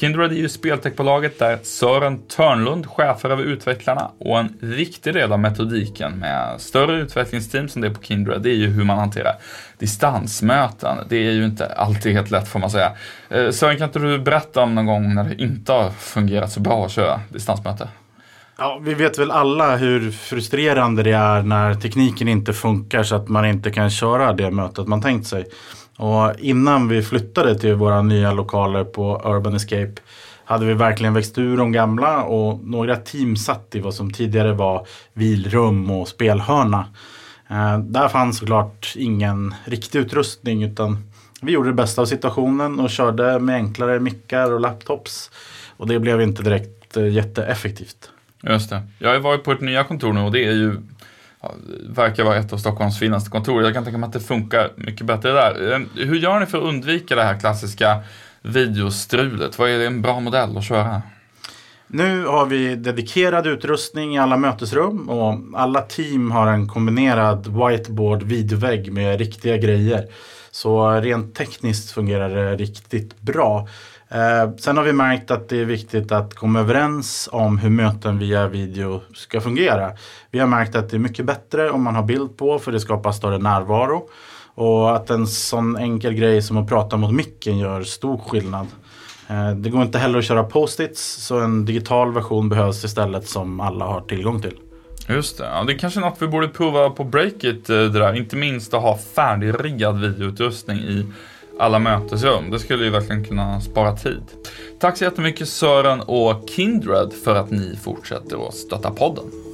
Kindred 0.00 0.32
är 0.32 0.36
ju 0.36 0.48
speltechbolaget 0.48 1.38
där 1.38 1.58
Sören 1.62 2.18
Törnlund 2.18 2.86
chefar 2.86 3.30
över 3.30 3.42
utvecklarna 3.42 4.10
och 4.18 4.38
en 4.38 4.58
viktig 4.60 5.14
del 5.14 5.32
av 5.32 5.40
metodiken 5.40 6.18
med 6.18 6.60
större 6.60 6.96
utvecklingsteam 7.00 7.68
som 7.68 7.82
det 7.82 7.88
är 7.88 7.94
på 7.94 8.02
Kindred, 8.02 8.42
det 8.42 8.50
är 8.50 8.56
ju 8.56 8.66
hur 8.66 8.84
man 8.84 8.98
hanterar 8.98 9.34
distansmöten. 9.78 10.96
Det 11.08 11.16
är 11.16 11.32
ju 11.32 11.44
inte 11.44 11.66
alltid 11.66 12.12
helt 12.12 12.30
lätt 12.30 12.48
får 12.48 12.58
man 12.58 12.70
säga. 12.70 12.92
Eh, 13.28 13.50
Sören, 13.50 13.76
kan 13.76 13.88
inte 13.88 13.98
du 13.98 14.18
berätta 14.18 14.62
om 14.62 14.74
någon 14.74 14.86
gång 14.86 15.14
när 15.14 15.24
det 15.24 15.42
inte 15.42 15.72
har 15.72 15.90
fungerat 15.90 16.52
så 16.52 16.60
bra 16.60 16.84
att 16.84 16.92
köra 16.92 17.20
distansmöte? 17.28 17.88
Ja, 18.58 18.80
vi 18.82 18.94
vet 18.94 19.18
väl 19.18 19.30
alla 19.30 19.76
hur 19.76 20.10
frustrerande 20.10 21.02
det 21.02 21.12
är 21.12 21.42
när 21.42 21.74
tekniken 21.74 22.28
inte 22.28 22.52
funkar 22.52 23.02
så 23.02 23.14
att 23.14 23.28
man 23.28 23.46
inte 23.46 23.70
kan 23.70 23.90
köra 23.90 24.32
det 24.32 24.50
mötet 24.50 24.86
man 24.86 25.02
tänkt 25.02 25.26
sig. 25.26 25.46
Och 25.96 26.32
innan 26.38 26.88
vi 26.88 27.02
flyttade 27.02 27.58
till 27.58 27.74
våra 27.74 28.02
nya 28.02 28.32
lokaler 28.32 28.84
på 28.84 29.22
Urban 29.24 29.54
Escape 29.54 29.92
hade 30.44 30.66
vi 30.66 30.74
verkligen 30.74 31.14
växt 31.14 31.38
ur 31.38 31.56
de 31.56 31.72
gamla 31.72 32.22
och 32.22 32.64
några 32.64 32.96
team 32.96 33.36
satt 33.36 33.74
i 33.74 33.80
vad 33.80 33.94
som 33.94 34.12
tidigare 34.12 34.52
var 34.52 34.86
vilrum 35.12 35.90
och 35.90 36.08
spelhörna. 36.08 36.86
Eh, 37.50 37.78
där 37.78 38.08
fanns 38.08 38.38
såklart 38.38 38.92
ingen 38.96 39.54
riktig 39.64 39.98
utrustning 39.98 40.62
utan 40.62 40.98
vi 41.40 41.52
gjorde 41.52 41.68
det 41.68 41.74
bästa 41.74 42.02
av 42.02 42.06
situationen 42.06 42.80
och 42.80 42.90
körde 42.90 43.38
med 43.38 43.54
enklare 43.54 44.00
mickar 44.00 44.52
och 44.52 44.60
laptops. 44.60 45.30
Och 45.76 45.86
det 45.86 45.98
blev 45.98 46.20
inte 46.20 46.42
direkt 46.42 46.96
eh, 46.96 47.08
jätteeffektivt. 47.08 48.10
Just 48.48 48.70
det. 48.70 48.82
Jag 48.98 49.10
har 49.10 49.18
varit 49.18 49.44
på 49.44 49.52
ett 49.52 49.60
nya 49.60 49.84
kontor 49.84 50.12
nu 50.12 50.20
och 50.20 50.32
det 50.32 50.44
är 50.44 50.52
ju 50.52 50.76
ja, 51.42 51.54
verkar 51.88 52.24
vara 52.24 52.36
ett 52.36 52.52
av 52.52 52.58
Stockholms 52.58 52.98
finaste 52.98 53.30
kontor. 53.30 53.62
Jag 53.62 53.74
kan 53.74 53.84
tänka 53.84 53.98
mig 53.98 54.06
att 54.06 54.12
det 54.12 54.20
funkar 54.20 54.70
mycket 54.76 55.06
bättre 55.06 55.32
där. 55.32 55.72
Ehm, 55.72 55.88
hur 55.94 56.16
gör 56.16 56.40
ni 56.40 56.46
för 56.46 56.58
att 56.58 56.64
undvika 56.64 57.16
det 57.16 57.22
här 57.22 57.40
klassiska 57.40 58.00
videostrulet? 58.42 59.58
Vad 59.58 59.70
är 59.70 59.78
det 59.78 59.86
en 59.86 60.02
bra 60.02 60.20
modell 60.20 60.56
att 60.56 60.64
köra? 60.64 61.02
Nu 61.88 62.26
har 62.26 62.46
vi 62.46 62.76
dedikerad 62.76 63.46
utrustning 63.46 64.14
i 64.14 64.18
alla 64.18 64.36
mötesrum 64.36 65.08
och 65.08 65.40
alla 65.54 65.80
team 65.80 66.30
har 66.30 66.46
en 66.46 66.68
kombinerad 66.68 67.46
whiteboard 67.46 68.22
videovägg 68.22 68.92
med 68.92 69.18
riktiga 69.18 69.56
grejer. 69.56 70.06
Så 70.50 70.90
rent 70.90 71.34
tekniskt 71.34 71.90
fungerar 71.90 72.28
det 72.28 72.56
riktigt 72.56 73.20
bra. 73.20 73.68
Eh, 74.08 74.50
sen 74.58 74.76
har 74.76 74.84
vi 74.84 74.92
märkt 74.92 75.30
att 75.30 75.48
det 75.48 75.60
är 75.60 75.64
viktigt 75.64 76.12
att 76.12 76.34
komma 76.34 76.60
överens 76.60 77.28
om 77.32 77.58
hur 77.58 77.70
möten 77.70 78.18
via 78.18 78.48
video 78.48 79.02
ska 79.14 79.40
fungera. 79.40 79.92
Vi 80.30 80.38
har 80.38 80.46
märkt 80.46 80.76
att 80.76 80.90
det 80.90 80.96
är 80.96 80.98
mycket 80.98 81.24
bättre 81.24 81.70
om 81.70 81.82
man 81.82 81.94
har 81.94 82.02
bild 82.02 82.36
på 82.36 82.58
för 82.58 82.72
det 82.72 82.80
skapar 82.80 83.12
större 83.12 83.38
närvaro. 83.38 84.08
Och 84.54 84.96
att 84.96 85.10
en 85.10 85.26
sån 85.26 85.76
enkel 85.76 86.14
grej 86.14 86.42
som 86.42 86.56
att 86.56 86.68
prata 86.68 86.96
mot 86.96 87.14
micken 87.14 87.58
gör 87.58 87.82
stor 87.82 88.18
skillnad. 88.18 88.66
Eh, 89.28 89.50
det 89.50 89.70
går 89.70 89.82
inte 89.82 89.98
heller 89.98 90.18
att 90.18 90.24
köra 90.24 90.44
post-its 90.44 91.02
så 91.02 91.38
en 91.38 91.64
digital 91.64 92.12
version 92.12 92.48
behövs 92.48 92.84
istället 92.84 93.28
som 93.28 93.60
alla 93.60 93.84
har 93.84 94.00
tillgång 94.00 94.42
till. 94.42 94.58
Just 95.08 95.38
det, 95.38 95.44
ja, 95.44 95.64
det 95.64 95.72
är 95.72 95.78
kanske 95.78 96.00
något 96.00 96.22
vi 96.22 96.26
borde 96.26 96.48
prova 96.48 96.90
på 96.90 97.04
Breakit 97.04 97.70
eh, 97.70 97.76
det 97.76 97.88
där. 97.88 98.16
Inte 98.16 98.36
minst 98.36 98.74
att 98.74 98.82
ha 98.82 98.98
färdigriggad 98.98 100.00
videoutrustning 100.00 100.78
i 100.78 101.06
alla 101.58 101.78
mötesrum. 101.78 102.50
Det 102.50 102.58
skulle 102.58 102.84
ju 102.84 102.90
verkligen 102.90 103.24
kunna 103.24 103.60
spara 103.60 103.96
tid. 103.96 104.22
Tack 104.78 104.96
så 104.96 105.04
jättemycket 105.04 105.48
Sören 105.48 106.00
och 106.00 106.48
Kindred 106.48 107.12
för 107.12 107.34
att 107.34 107.50
ni 107.50 107.78
fortsätter 107.82 108.48
att 108.48 108.54
stötta 108.54 108.90
podden. 108.90 109.45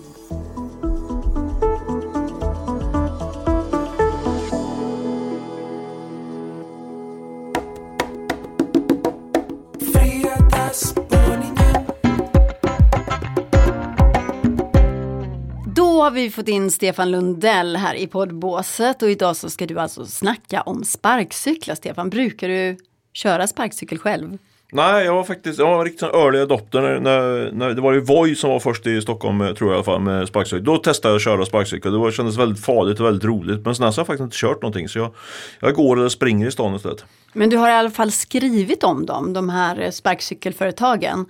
Vi 16.13 16.31
fått 16.31 16.49
in 16.49 16.71
Stefan 16.71 17.11
Lundell 17.11 17.77
här 17.77 17.95
i 17.95 18.07
poddbåset 18.07 19.03
och 19.03 19.11
idag 19.11 19.37
så 19.37 19.51
ska 19.51 19.67
du 19.67 19.81
alltså 19.81 20.07
snacka 20.07 20.61
om 20.61 20.85
sparkcyklar. 20.85 21.75
Stefan, 21.75 22.11
brukar 22.11 22.49
du 22.49 22.77
köra 23.13 23.47
sparkcykel 23.47 23.99
själv? 23.99 24.39
Nej, 24.75 25.05
jag 25.05 25.15
var 25.15 25.25
faktiskt 25.25 25.59
jag 25.59 25.67
var 25.67 25.85
riktigt 25.85 26.01
sån 26.01 26.11
early 26.11 26.39
adopter 26.39 26.81
när, 26.81 27.01
när, 27.01 27.53
när, 27.53 27.71
det 27.71 27.81
var 27.81 27.93
ju 27.93 28.01
Voi 28.01 28.35
som 28.35 28.51
var 28.51 28.61
först 28.61 28.87
i 28.87 29.03
Stockholm 29.03 29.39
tror 29.39 29.57
jag 29.61 29.71
i 29.71 29.75
alla 29.75 29.85
fall 29.85 30.01
med 30.01 30.29
sparkcykel. 30.29 30.65
Då 30.65 30.77
testade 30.77 31.13
jag 31.13 31.17
att 31.17 31.23
köra 31.23 31.45
sparkcykel. 31.45 31.93
Det 31.93 31.99
var, 31.99 32.11
kändes 32.11 32.39
väldigt 32.39 32.65
farligt 32.65 33.01
och 33.01 33.07
väldigt 33.07 33.25
roligt. 33.25 33.65
Men 33.65 33.75
sen 33.75 33.85
har 33.85 33.95
jag 33.97 34.07
faktiskt 34.07 34.25
inte 34.25 34.37
kört 34.37 34.63
någonting 34.63 34.89
så 34.89 34.99
jag, 34.99 35.15
jag 35.61 35.75
går 35.75 35.99
eller 35.99 36.09
springer 36.09 36.47
i 36.47 36.51
stan 36.51 36.75
istället. 36.75 37.05
Men 37.33 37.51
du 37.51 37.57
har 37.57 37.69
i 37.69 37.73
alla 37.73 37.91
fall 37.91 38.13
skrivit 38.13 38.85
om 38.85 39.07
dem, 39.07 39.33
de 39.33 39.49
här 39.49 39.91
sparkcykelföretagen. 39.91 41.27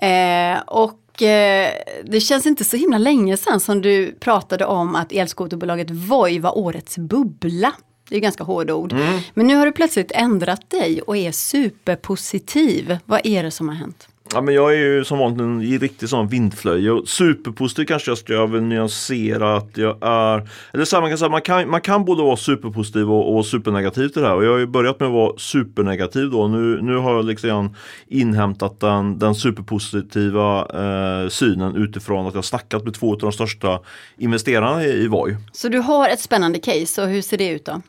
Eh, 0.00 0.58
och 0.66 1.00
eh, 1.22 1.70
det 2.04 2.20
känns 2.20 2.46
inte 2.46 2.64
så 2.64 2.76
himla 2.76 2.98
länge 2.98 3.36
sedan 3.36 3.60
som 3.60 3.82
du 3.82 4.12
pratade 4.12 4.66
om 4.66 4.94
att 4.94 5.12
elskoterbolaget 5.12 5.90
Voi 5.90 6.38
var 6.38 6.58
årets 6.58 6.98
bubbla. 6.98 7.72
Det 8.08 8.16
är 8.16 8.20
ganska 8.20 8.44
hårda 8.44 8.74
ord. 8.74 8.92
Mm. 8.92 9.20
Men 9.34 9.46
nu 9.46 9.56
har 9.56 9.66
du 9.66 9.72
plötsligt 9.72 10.12
ändrat 10.12 10.70
dig 10.70 11.02
och 11.02 11.16
är 11.16 11.32
superpositiv. 11.32 12.98
Vad 13.04 13.20
är 13.24 13.42
det 13.42 13.50
som 13.50 13.68
har 13.68 13.76
hänt? 13.76 14.08
Ja, 14.32 14.40
men 14.40 14.54
jag 14.54 14.72
är 14.72 14.76
ju 14.76 15.04
som 15.04 15.18
vanligt 15.18 15.40
en 15.40 15.78
riktig 15.78 16.08
sån 16.08 16.28
vindflöje. 16.28 16.90
Superpositiv 17.06 17.84
kanske 17.84 18.10
jag 18.10 18.18
ska 18.18 18.32
jag 18.32 18.46
vill 18.46 18.62
nyansera 18.62 19.56
att 19.56 19.76
jag 19.76 19.96
är. 20.00 20.48
Eller 20.72 20.84
så 20.84 20.96
här, 20.96 21.00
man 21.00 21.10
kan 21.10 21.18
säga 21.18 21.28
man 21.28 21.42
kan, 21.42 21.70
man 21.70 21.80
kan 21.80 22.04
både 22.04 22.22
vara 22.22 22.36
superpositiv 22.36 23.10
och, 23.10 23.36
och 23.36 23.46
supernegativ 23.46 24.08
till 24.08 24.22
det 24.22 24.28
här. 24.28 24.34
Och 24.34 24.44
jag 24.44 24.50
har 24.50 24.58
ju 24.58 24.66
börjat 24.66 25.00
med 25.00 25.06
att 25.06 25.12
vara 25.12 25.38
supernegativ 25.38 26.30
då. 26.30 26.48
Nu, 26.48 26.82
nu 26.82 26.96
har 26.96 27.14
jag 27.14 27.24
liksom 27.24 27.74
inhämtat 28.06 28.80
den, 28.80 29.18
den 29.18 29.34
superpositiva 29.34 30.60
eh, 30.60 31.28
synen 31.28 31.76
utifrån 31.76 32.26
att 32.26 32.34
jag 32.34 32.44
snackat 32.44 32.84
med 32.84 32.94
två 32.94 33.12
av 33.12 33.18
de 33.18 33.32
största 33.32 33.80
investerarna 34.18 34.84
i, 34.84 35.04
i 35.04 35.08
Voi. 35.08 35.36
Så 35.52 35.68
du 35.68 35.78
har 35.78 36.08
ett 36.08 36.20
spännande 36.20 36.58
case 36.58 37.02
och 37.02 37.08
hur 37.08 37.22
ser 37.22 37.38
det 37.38 37.48
ut 37.48 37.64
då? 37.64 37.82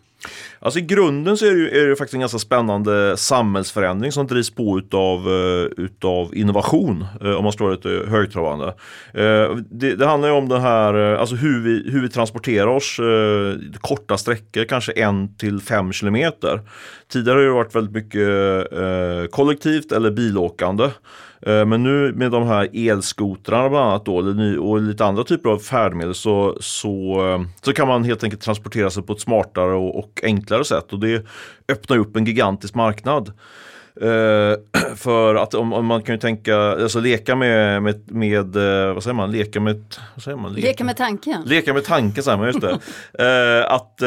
Alltså 0.60 0.80
i 0.80 0.82
grunden 0.82 1.38
så 1.38 1.46
är 1.46 1.52
det, 1.52 1.58
ju, 1.58 1.70
är 1.70 1.88
det 1.88 1.96
faktiskt 1.96 2.14
en 2.14 2.20
ganska 2.20 2.40
spännande 2.40 3.18
samhällsförändring 3.18 4.12
som 4.12 4.28
drivs 4.28 4.56
på 4.56 4.80
utav, 4.80 5.28
eh, 5.28 5.84
utav 5.84 6.36
innovation, 6.36 7.06
eh, 7.22 7.32
om 7.32 7.44
man 7.44 7.54
ska 7.54 7.64
vara 7.64 7.74
lite 7.74 8.04
högtravande. 8.08 8.66
Eh, 9.14 9.56
det, 9.72 9.96
det 9.96 10.06
handlar 10.06 10.30
ju 10.30 10.36
om 10.36 10.50
det 10.50 10.60
här, 10.60 10.94
alltså 10.94 11.36
hur 11.36 11.64
vi, 11.64 11.92
hur 11.92 12.02
vi 12.02 12.10
transporterar 12.10 12.68
oss 12.68 13.00
korta 13.82 14.18
sträckor, 14.18 14.64
kanske 14.64 14.92
en 14.92 15.36
till 15.36 15.62
fem 15.62 15.92
kilometer. 15.92 16.62
Tidigare 17.12 17.38
har 17.38 17.44
det 17.44 17.52
varit 17.52 17.76
väldigt 17.76 17.94
mycket 17.94 19.32
kollektivt 19.32 19.92
eller 19.92 20.12
bilåkande. 20.12 20.90
Eh, 21.42 21.66
men 21.66 21.84
nu 21.84 22.14
med 22.14 22.32
de 22.32 22.48
här 22.48 22.70
elskotrarna 22.74 23.70
bland 23.70 23.86
annat 23.86 24.06
då, 24.06 24.16
och 24.62 24.82
lite 24.82 25.06
andra 25.06 25.24
typer 25.24 25.50
av 25.50 25.60
färdmedel 25.60 26.16
så, 26.16 26.58
så, 26.60 27.26
eh, 27.28 27.42
så 27.62 27.74
kan 27.74 27.88
man 27.88 28.04
helt 28.04 28.24
enkelt 28.24 28.42
transportera 28.42 28.90
sig 28.90 29.04
på 29.04 29.14
ett 29.14 29.22
smartare 29.22 29.74
och, 29.74 30.00
och 30.00 30.20
enklare 30.24 30.66
sätt 30.66 30.94
och 30.94 31.00
det 31.00 31.26
öppnar 31.72 31.98
upp 31.98 32.16
en 32.16 32.26
gigantisk 32.26 32.76
marknad. 32.76 33.32
Uh, 34.02 34.56
för 34.96 35.36
att 35.36 35.54
om, 35.54 35.74
om, 35.74 35.86
man 35.86 36.02
kan 36.02 36.16
ju 36.16 36.20
tänka, 36.20 36.58
alltså 36.58 37.00
leka 37.00 37.36
med, 37.36 37.84
med, 37.84 38.12
med 38.12 38.56
uh, 38.56 38.94
vad 38.94 39.04
säger 39.04 39.14
man, 39.14 39.32
leka 39.32 39.60
med, 39.60 39.84
vad 40.16 40.24
säger 40.24 40.38
man? 40.38 40.54
Leka, 40.54 40.68
leka 40.68 40.84
med 40.84 40.98
tanken. 40.98 41.44
Leka 41.46 41.74
med 41.74 41.86
tanken, 41.86 42.24
säger 42.24 42.38
man, 42.38 42.48
just 42.48 42.62
det. 42.62 42.70
uh, 42.70 43.72
att, 43.74 44.02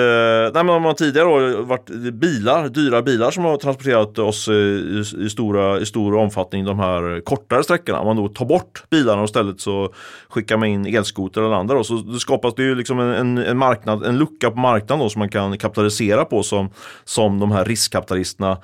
nej, 0.55 0.65
men 0.65 0.69
om 0.69 0.83
man 0.83 0.95
tidigare 0.95 1.25
har 1.25 1.63
varit 1.63 1.87
bilar, 2.15 2.69
dyra 2.69 3.03
bilar 3.03 3.31
som 3.31 3.45
har 3.45 3.57
transporterat 3.57 4.19
oss 4.19 4.49
i, 4.49 5.05
i, 5.19 5.31
stora, 5.31 5.81
i 5.81 5.87
stor 5.87 6.17
omfattning 6.17 6.65
de 6.65 6.79
här 6.79 7.21
kortare 7.21 7.63
sträckorna. 7.63 8.01
Om 8.01 8.07
man 8.07 8.17
då 8.17 8.29
tar 8.29 8.47
bort 8.47 8.85
bilarna 8.91 9.23
och 9.23 9.29
istället 9.29 9.61
så 9.61 9.93
skickar 10.29 10.57
man 10.57 10.69
in 10.69 10.87
elskoter 10.87 11.41
eller 11.41 11.55
andra 11.55 11.75
då, 11.75 11.85
så 11.85 11.95
det 11.95 12.19
skapas 12.19 12.55
det 12.55 12.63
ju 12.63 12.75
liksom 12.75 13.01
en, 13.01 13.15
en, 13.15 13.39
en, 13.39 13.59
marknad, 13.59 14.05
en 14.05 14.19
lucka 14.19 14.51
på 14.51 14.59
marknaden 14.59 14.99
då 14.99 15.09
som 15.09 15.19
man 15.19 15.29
kan 15.29 15.59
kapitalisera 15.59 16.25
på 16.25 16.43
som, 16.43 16.71
som 17.05 17.39
de 17.39 17.51
här 17.51 17.65
riskkapitalisterna 17.65 18.59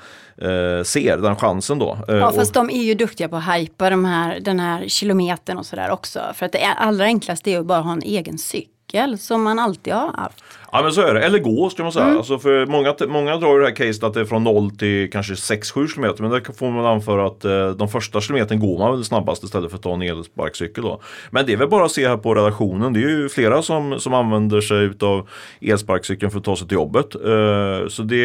ser 0.84 1.16
den 1.22 1.36
chansen 1.36 1.78
då. 1.78 1.98
Ja 2.08 2.32
fast 2.32 2.54
de 2.54 2.70
är 2.70 2.82
ju 2.82 2.94
duktiga 2.94 3.28
på 3.28 3.36
att 3.36 3.56
hypa 3.56 3.90
de 3.90 4.04
här, 4.04 4.40
den 4.40 4.60
här 4.60 4.88
kilometern 4.88 5.58
och 5.58 5.66
sådär 5.66 5.90
också. 5.90 6.20
För 6.34 6.46
att 6.46 6.52
det 6.52 6.64
allra 6.64 7.04
enklaste 7.04 7.50
är 7.50 7.58
att 7.58 7.66
bara 7.66 7.80
ha 7.80 7.92
en 7.92 8.02
egen 8.02 8.38
cykel. 8.38 8.72
Cykel 8.86 9.18
som 9.18 9.42
man 9.42 9.58
alltid 9.58 9.92
har 9.92 10.12
haft. 10.12 10.44
Ja 10.72 10.82
men 10.82 10.92
så 10.92 11.00
är 11.00 11.14
det, 11.14 11.20
eller 11.24 11.38
gå 11.38 11.70
ska 11.70 11.82
man 11.82 11.92
säga. 11.92 12.04
Mm. 12.04 12.16
Alltså 12.16 12.38
för 12.38 12.66
många, 12.66 12.94
många 13.08 13.36
drar 13.36 13.54
ju 13.54 13.60
det 13.60 13.66
här 13.66 13.74
caset 13.74 14.02
att 14.02 14.14
det 14.14 14.20
är 14.20 14.24
från 14.24 14.44
0 14.44 14.70
till 14.70 15.10
kanske 15.10 15.34
6-7 15.34 15.94
km. 15.94 16.14
Men 16.18 16.30
där 16.30 16.52
får 16.52 16.70
man 16.70 16.86
anföra 16.86 17.26
att 17.26 17.44
eh, 17.44 17.70
de 17.70 17.88
första 17.88 18.20
kilometern 18.20 18.60
går 18.60 18.78
man 18.78 18.92
väl 18.92 19.04
snabbast 19.04 19.44
istället 19.44 19.70
för 19.70 19.76
att 19.76 19.82
ta 19.82 19.94
en 19.94 20.02
elsparkcykel. 20.02 20.84
Då. 20.84 21.00
Men 21.30 21.46
det 21.46 21.52
är 21.52 21.56
väl 21.56 21.68
bara 21.68 21.84
att 21.84 21.92
se 21.92 22.08
här 22.08 22.16
på 22.16 22.34
redaktionen. 22.34 22.92
Det 22.92 23.00
är 23.00 23.08
ju 23.08 23.28
flera 23.28 23.62
som, 23.62 24.00
som 24.00 24.14
använder 24.14 24.60
sig 24.60 24.78
utav 24.78 25.28
elsparkcykeln 25.60 26.30
för 26.30 26.38
att 26.38 26.44
ta 26.44 26.56
sig 26.56 26.68
till 26.68 26.74
jobbet. 26.74 27.14
Eh, 27.14 27.88
så 27.88 28.02
det, 28.02 28.24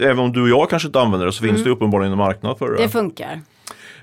även 0.00 0.18
om 0.18 0.32
du 0.32 0.42
och 0.42 0.48
jag 0.48 0.70
kanske 0.70 0.88
inte 0.88 1.00
använder 1.00 1.26
det 1.26 1.32
så 1.32 1.44
finns 1.44 1.64
det 1.64 1.70
uppenbarligen 1.70 2.12
en 2.12 2.18
marknad 2.18 2.58
för 2.58 2.70
det. 2.70 2.82
Det 2.82 2.88
funkar. 2.88 3.40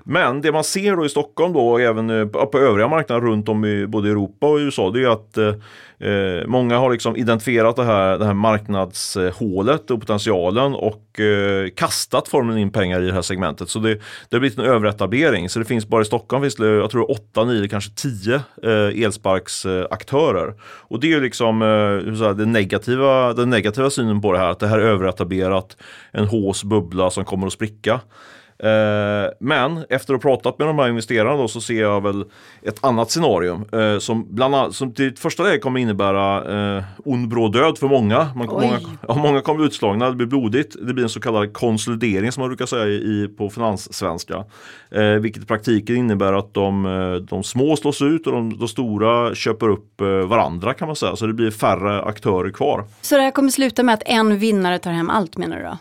Men 0.07 0.41
det 0.41 0.51
man 0.51 0.63
ser 0.63 0.95
då 0.95 1.05
i 1.05 1.09
Stockholm 1.09 1.53
då 1.53 1.67
och 1.67 1.81
även 1.81 2.09
eh, 2.09 2.25
på 2.25 2.59
övriga 2.59 2.87
marknader 2.87 3.21
runt 3.21 3.49
om 3.49 3.65
i 3.65 3.87
både 3.87 4.09
Europa 4.09 4.47
och 4.47 4.57
USA 4.57 4.89
det 4.89 5.03
är 5.03 5.07
att 5.07 5.37
eh, 5.37 6.09
eh, 6.09 6.47
många 6.47 6.77
har 6.77 6.91
liksom 6.91 7.15
identifierat 7.15 7.75
det 7.75 7.83
här, 7.83 8.17
det 8.17 8.25
här 8.25 8.33
marknadshålet 8.33 9.91
och 9.91 9.99
potentialen 9.99 10.75
och 10.75 11.19
eh, 11.19 11.69
kastat 11.75 12.27
formen 12.27 12.57
in 12.57 12.71
pengar 12.71 13.01
i 13.01 13.05
det 13.05 13.13
här 13.13 13.21
segmentet. 13.21 13.69
Så 13.69 13.79
det, 13.79 13.93
det 14.29 14.35
har 14.35 14.39
blivit 14.39 14.59
en 14.59 14.65
överetablering. 14.65 15.49
Så 15.49 15.59
det 15.59 15.65
finns 15.65 15.87
bara 15.87 16.01
i 16.01 16.05
Stockholm 16.05 16.41
finns 16.43 16.55
det, 16.55 16.67
jag 16.67 16.89
tror 16.89 17.11
8, 17.11 17.45
9, 17.45 17.67
kanske 17.67 17.91
10 17.95 18.35
eh, 18.35 19.03
elsparksaktörer. 19.03 20.53
Och 20.63 20.99
det 20.99 21.07
är 21.07 21.11
ju 21.11 21.21
liksom 21.21 21.61
eh, 21.61 21.67
hur 22.11 22.23
jag, 22.23 22.37
den, 22.37 22.51
negativa, 22.51 23.33
den 23.33 23.49
negativa 23.49 23.89
synen 23.89 24.21
på 24.21 24.31
det 24.31 24.37
här, 24.37 24.49
att 24.49 24.59
det 24.59 24.67
här 24.67 24.79
är 24.79 24.85
överetablerat, 24.85 25.77
en 26.11 26.25
hås 26.25 26.63
bubbla 26.63 27.09
som 27.09 27.25
kommer 27.25 27.47
att 27.47 27.53
spricka. 27.53 28.01
Eh, 28.59 29.31
Men 29.39 29.85
efter 29.89 30.13
att 30.13 30.23
ha 30.23 30.29
pratat 30.29 30.59
med 30.59 30.67
de 30.67 30.79
här 30.79 30.89
investerarna 30.89 31.37
då, 31.37 31.47
så 31.47 31.61
ser 31.61 31.81
jag 31.81 32.03
väl 32.03 32.25
ett 32.61 32.85
annat 32.85 33.11
scenario 33.11 33.79
eh, 33.79 33.99
som 33.99 34.35
bland 34.35 34.55
annat, 34.55 34.75
som 34.75 34.93
till 34.93 35.17
första 35.17 35.43
läget 35.43 35.61
kommer 35.61 35.79
innebära 35.79 36.77
eh, 36.77 36.83
ond 37.05 37.27
bråd 37.27 37.53
död 37.53 37.77
för 37.77 37.87
många. 37.87 38.27
Man, 38.35 38.47
många, 38.47 38.79
ja, 39.07 39.15
många 39.15 39.41
kommer 39.41 39.57
bli 39.57 39.65
utslagna, 39.65 40.09
det 40.09 40.15
blir 40.15 40.27
blodigt. 40.27 40.75
Det 40.87 40.93
blir 40.93 41.03
en 41.03 41.09
så 41.09 41.19
kallad 41.19 41.53
konsolidering 41.53 42.31
som 42.31 42.41
man 42.41 42.49
brukar 42.49 42.65
säga 42.65 42.85
i, 42.85 43.27
på 43.37 43.49
finanssvenska. 43.49 44.43
Eh, 44.91 45.03
vilket 45.03 45.43
i 45.43 45.45
praktiken 45.45 45.95
innebär 45.95 46.33
att 46.33 46.53
de, 46.53 47.25
de 47.29 47.43
små 47.43 47.75
slås 47.75 48.01
ut 48.01 48.27
och 48.27 48.33
de, 48.33 48.57
de 48.57 48.67
stora 48.67 49.35
köper 49.35 49.69
upp 49.69 50.01
varandra 50.27 50.73
kan 50.73 50.87
man 50.87 50.95
säga. 50.95 51.15
Så 51.15 51.27
det 51.27 51.33
blir 51.33 51.51
färre 51.51 52.01
aktörer 52.01 52.51
kvar. 52.51 52.85
Så 53.01 53.15
det 53.15 53.21
här 53.21 53.31
kommer 53.31 53.49
sluta 53.49 53.83
med 53.83 53.93
att 53.93 54.03
en 54.05 54.37
vinnare 54.37 54.79
tar 54.79 54.91
hem 54.91 55.09
allt 55.09 55.37
menar 55.37 55.57
du 55.57 55.63
då? 55.63 55.77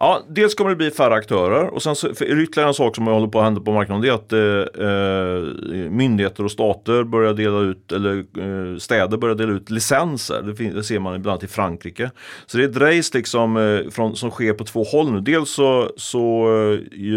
Ja, 0.00 0.22
dels 0.28 0.54
kommer 0.54 0.70
det 0.70 0.76
bli 0.76 0.90
färre 0.90 1.14
aktörer 1.14 1.74
och 1.74 1.82
sen 1.82 1.96
så, 1.96 2.14
för 2.14 2.24
ytterligare 2.42 2.68
en 2.70 2.74
sak 2.74 2.96
som 2.96 3.06
håller 3.06 3.26
på 3.28 3.38
att 3.38 3.44
hända 3.44 3.60
på 3.60 3.72
marknaden 3.72 4.02
det 4.02 4.08
är 4.08 4.12
att 4.12 4.32
eh, 4.32 4.86
eh, 4.86 5.90
myndigheter 5.90 6.44
och 6.44 6.50
stater 6.50 7.04
börjar 7.04 7.34
dela 7.34 7.58
ut, 7.60 7.92
eller 7.92 8.16
eh, 8.18 8.76
städer 8.78 9.16
börjar 9.16 9.34
dela 9.34 9.52
ut 9.52 9.70
licenser. 9.70 10.42
Det, 10.42 10.54
fin- 10.54 10.74
det 10.74 10.84
ser 10.84 10.98
man 10.98 11.14
ibland 11.16 11.44
i 11.44 11.46
Frankrike. 11.46 12.10
Så 12.46 12.58
det 12.58 12.64
är 12.64 12.68
ett 12.68 12.76
race 12.76 13.18
liksom, 13.18 13.56
eh, 13.56 13.90
från, 13.90 14.16
som 14.16 14.30
sker 14.30 14.52
på 14.52 14.64
två 14.64 14.82
håll 14.84 15.12
nu. 15.12 15.20
Dels 15.20 15.50
så, 15.50 15.90
så 15.96 16.46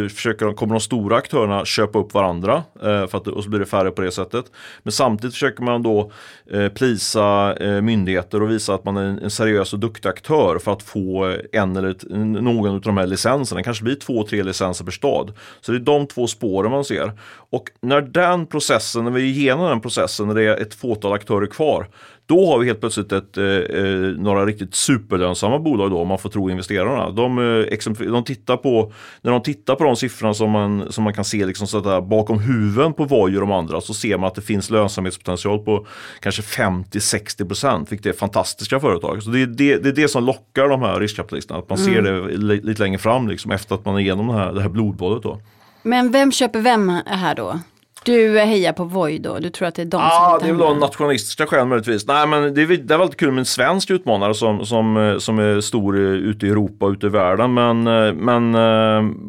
eh, 0.03 0.07
försöker 0.09 0.45
de, 0.45 0.55
kommer 0.55 0.73
de 0.73 0.79
stora 0.79 1.15
aktörerna 1.15 1.65
köpa 1.65 1.99
upp 1.99 2.13
varandra 2.13 2.63
eh, 2.81 3.07
för 3.07 3.17
att, 3.17 3.27
och 3.27 3.43
så 3.43 3.49
blir 3.49 3.59
det 3.59 3.65
färre 3.65 3.91
på 3.91 4.01
det 4.01 4.11
sättet. 4.11 4.45
Men 4.83 4.91
samtidigt 4.91 5.33
försöker 5.33 5.63
man 5.63 5.83
då 5.83 6.11
eh, 6.51 6.67
plisa 6.67 7.55
eh, 7.55 7.81
myndigheter 7.81 8.41
och 8.43 8.51
visa 8.51 8.73
att 8.73 8.85
man 8.85 8.97
är 8.97 9.03
en, 9.05 9.19
en 9.19 9.31
seriös 9.31 9.73
och 9.73 9.79
duktig 9.79 10.09
aktör 10.09 10.59
för 10.59 10.71
att 10.71 10.83
få 10.83 11.29
eh, 11.29 11.35
en 11.51 11.75
eller 11.75 11.89
ett, 11.89 12.03
någon 12.09 12.70
av 12.75 12.81
de 12.81 12.97
här 12.97 13.07
licenserna. 13.07 13.59
Det 13.59 13.63
kanske 13.63 13.83
blir 13.83 13.95
två, 13.95 14.23
tre 14.23 14.43
licenser 14.43 14.85
per 14.85 14.91
stad. 14.91 15.33
Så 15.61 15.71
det 15.71 15.77
är 15.77 15.79
de 15.79 16.07
två 16.07 16.27
spåren 16.27 16.71
man 16.71 16.85
ser. 16.85 17.11
Och 17.49 17.69
när 17.81 18.01
den 18.01 18.45
processen, 18.45 19.03
när 19.03 19.11
vi 19.11 19.21
är 19.21 19.25
igenom 19.25 19.69
den 19.69 19.81
processen, 19.81 20.27
när 20.27 20.35
det 20.35 20.43
är 20.43 20.57
ett 20.57 20.73
fåtal 20.73 21.13
aktörer 21.13 21.47
kvar, 21.47 21.87
då 22.31 22.47
har 22.47 22.59
vi 22.59 22.65
helt 22.65 22.79
plötsligt 22.79 23.11
ett, 23.11 23.37
eh, 23.37 23.45
eh, 23.45 23.85
några 24.17 24.45
riktigt 24.45 24.75
superlönsamma 24.75 25.59
bolag 25.59 25.91
då, 25.91 25.99
om 25.99 26.07
man 26.07 26.19
får 26.19 26.29
tro 26.29 26.49
investerarna. 26.49 27.09
De, 27.09 27.37
eh, 27.39 28.11
de 28.11 28.23
tittar 28.23 28.57
på, 28.57 28.93
när 29.21 29.31
de 29.31 29.41
tittar 29.41 29.75
på 29.75 29.83
de 29.83 29.95
siffrorna 29.95 30.33
som 30.33 30.51
man, 30.51 30.91
som 30.91 31.03
man 31.03 31.13
kan 31.13 31.25
se 31.25 31.45
liksom 31.45 31.67
så 31.67 31.77
att 31.77 31.83
där, 31.83 32.01
bakom 32.01 32.39
huven 32.39 32.93
på 32.93 33.05
Voi 33.05 33.35
och 33.35 33.41
de 33.41 33.51
andra 33.51 33.81
så 33.81 33.93
ser 33.93 34.17
man 34.17 34.27
att 34.27 34.35
det 34.35 34.41
finns 34.41 34.69
lönsamhetspotential 34.69 35.59
på 35.59 35.87
kanske 36.19 36.41
50-60% 36.41 37.85
vilket 37.89 38.05
är 38.05 38.19
fantastiska 38.19 38.79
företag. 38.79 39.23
Så 39.23 39.29
det 39.29 39.41
är 39.41 39.47
det, 39.47 39.77
det 39.77 39.89
är 39.89 39.93
det 39.93 40.07
som 40.07 40.23
lockar 40.23 40.69
de 40.69 40.81
här 40.81 40.99
riskkapitalisterna, 40.99 41.59
att 41.59 41.69
man 41.69 41.77
ser 41.77 42.01
det 42.01 42.37
li, 42.37 42.61
lite 42.61 42.83
längre 42.83 42.97
fram 42.97 43.27
liksom, 43.27 43.51
efter 43.51 43.75
att 43.75 43.85
man 43.85 43.95
är 43.95 43.99
igenom 43.99 44.27
det 44.27 44.33
här, 44.33 44.53
det 44.53 44.61
här 44.61 44.69
blodbadet. 44.69 45.23
Då. 45.23 45.41
Men 45.83 46.11
vem 46.11 46.31
köper 46.31 46.59
vem 46.59 46.89
här 47.05 47.35
då? 47.35 47.59
Du 48.03 48.39
hejar 48.39 48.73
på 48.73 48.83
Voi 48.83 49.19
då? 49.19 49.39
Du 49.39 49.49
tror 49.49 49.67
att 49.67 49.75
det 49.75 49.81
är 49.81 49.85
de 49.85 49.97
som 49.97 50.09
Ja, 50.09 50.39
det 50.41 50.49
är 50.49 50.53
väl 50.53 50.61
av 50.61 50.77
nationalistiska 50.77 51.47
skäl 51.47 51.67
möjligtvis. 51.67 52.07
Nej, 52.07 52.27
men 52.27 52.53
det 52.53 52.61
är, 52.61 52.67
det 52.67 52.93
är 52.93 52.97
väl 52.97 53.09
kul 53.09 53.31
med 53.31 53.39
en 53.39 53.45
svensk 53.45 53.89
utmanare 53.89 54.33
som, 54.33 54.65
som, 54.65 54.97
eh, 54.97 55.17
som 55.17 55.39
är 55.39 55.61
stor 55.61 55.97
eh, 55.97 56.03
ute 56.03 56.47
i 56.47 56.49
Europa 56.49 56.85
och 56.85 56.91
ute 56.91 57.05
i 57.05 57.09
världen. 57.09 57.53
Men, 57.53 57.87
eh, 57.87 58.13
men 58.13 58.55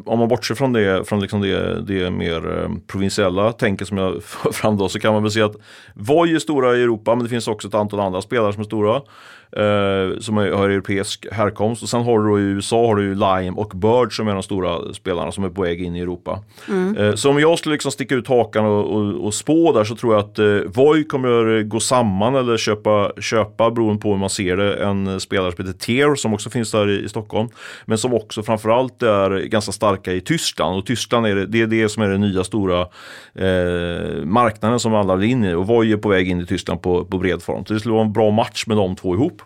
om 0.05 0.19
man 0.19 0.27
bortser 0.27 0.55
från 0.55 0.73
det, 0.73 1.07
från 1.07 1.19
liksom 1.19 1.41
det, 1.41 1.81
det 1.81 2.11
mer 2.11 2.69
provinsiella 2.87 3.51
tänket 3.51 3.87
som 3.87 3.97
jag 3.97 4.23
för 4.23 4.51
fram 4.51 4.77
då, 4.77 4.89
så 4.89 4.99
kan 4.99 5.13
man 5.13 5.23
väl 5.23 5.31
se 5.31 5.41
att 5.41 5.55
Voi 5.93 6.35
är 6.35 6.39
stora 6.39 6.77
i 6.77 6.83
Europa, 6.83 7.15
men 7.15 7.23
det 7.23 7.29
finns 7.29 7.47
också 7.47 7.67
ett 7.67 7.73
antal 7.73 7.99
andra 7.99 8.21
spelare 8.21 8.53
som 8.53 8.61
är 8.61 8.65
stora. 8.65 9.01
Eh, 9.55 10.19
som 10.19 10.37
har 10.37 10.69
europeisk 10.69 11.25
härkomst. 11.31 11.83
Och 11.83 11.89
sen 11.89 12.03
har 12.03 12.19
du 12.19 12.41
i 12.41 12.43
USA 12.43 12.87
har 12.87 12.95
du 12.95 13.15
Lime 13.15 13.51
och 13.51 13.71
Bird 13.75 14.15
som 14.15 14.27
är 14.27 14.33
de 14.33 14.43
stora 14.43 14.93
spelarna 14.93 15.31
som 15.31 15.43
är 15.43 15.49
på 15.49 15.61
väg 15.61 15.81
in 15.81 15.95
i 15.95 15.99
Europa. 15.99 16.39
Eh, 16.97 17.15
så 17.15 17.29
om 17.29 17.39
jag 17.39 17.59
skulle 17.59 17.73
liksom 17.73 17.91
sticka 17.91 18.15
ut 18.15 18.27
hakan 18.27 18.65
och, 18.65 18.95
och, 18.95 19.25
och 19.25 19.33
spå 19.33 19.71
där 19.71 19.83
så 19.83 19.95
tror 19.95 20.13
jag 20.13 20.19
att 20.19 20.39
eh, 20.39 20.45
Voi 20.65 21.03
kommer 21.03 21.63
gå 21.63 21.79
samman 21.79 22.35
eller 22.35 22.57
köpa, 22.57 23.11
köpa 23.21 23.71
beroende 23.71 24.01
på 24.01 24.09
hur 24.09 24.17
man 24.17 24.29
ser 24.29 24.57
det, 24.57 24.75
en 24.75 25.19
spelare 25.19 25.51
som 25.51 25.65
heter 25.65 25.79
Tier 25.79 26.15
som 26.15 26.33
också 26.33 26.49
finns 26.49 26.71
där 26.71 26.89
i, 26.89 27.03
i 27.03 27.09
Stockholm. 27.09 27.49
Men 27.85 27.97
som 27.97 28.13
också 28.13 28.43
framförallt 28.43 29.03
är 29.03 29.39
ganska 29.39 29.71
starka 29.71 30.13
i 30.13 30.21
Tyskland 30.21 30.77
och 30.77 30.85
Tyskland 30.85 31.25
är 31.25 31.35
det, 31.35 31.45
det 31.45 31.61
är 31.61 31.67
det 31.67 31.89
som 31.89 32.03
är 32.03 32.09
den 32.09 32.21
nya 32.21 32.43
stora 32.43 32.81
eh, 33.33 34.23
marknaden 34.23 34.79
som 34.79 34.95
alla 34.95 35.15
vill 35.15 35.29
in 35.29 35.43
i 35.43 35.53
och 35.53 35.67
Voi 35.67 35.91
är 35.91 35.97
på 35.97 36.09
väg 36.09 36.29
in 36.29 36.41
i 36.41 36.45
Tyskland 36.45 36.81
på, 36.81 37.05
på 37.05 37.17
bred 37.17 37.41
front. 37.41 37.67
Så 37.67 37.73
det 37.73 37.79
skulle 37.79 37.93
vara 37.93 38.05
en 38.05 38.13
bra 38.13 38.31
match 38.31 38.67
med 38.67 38.77
de 38.77 38.95
två 38.95 39.15
ihop. 39.15 39.42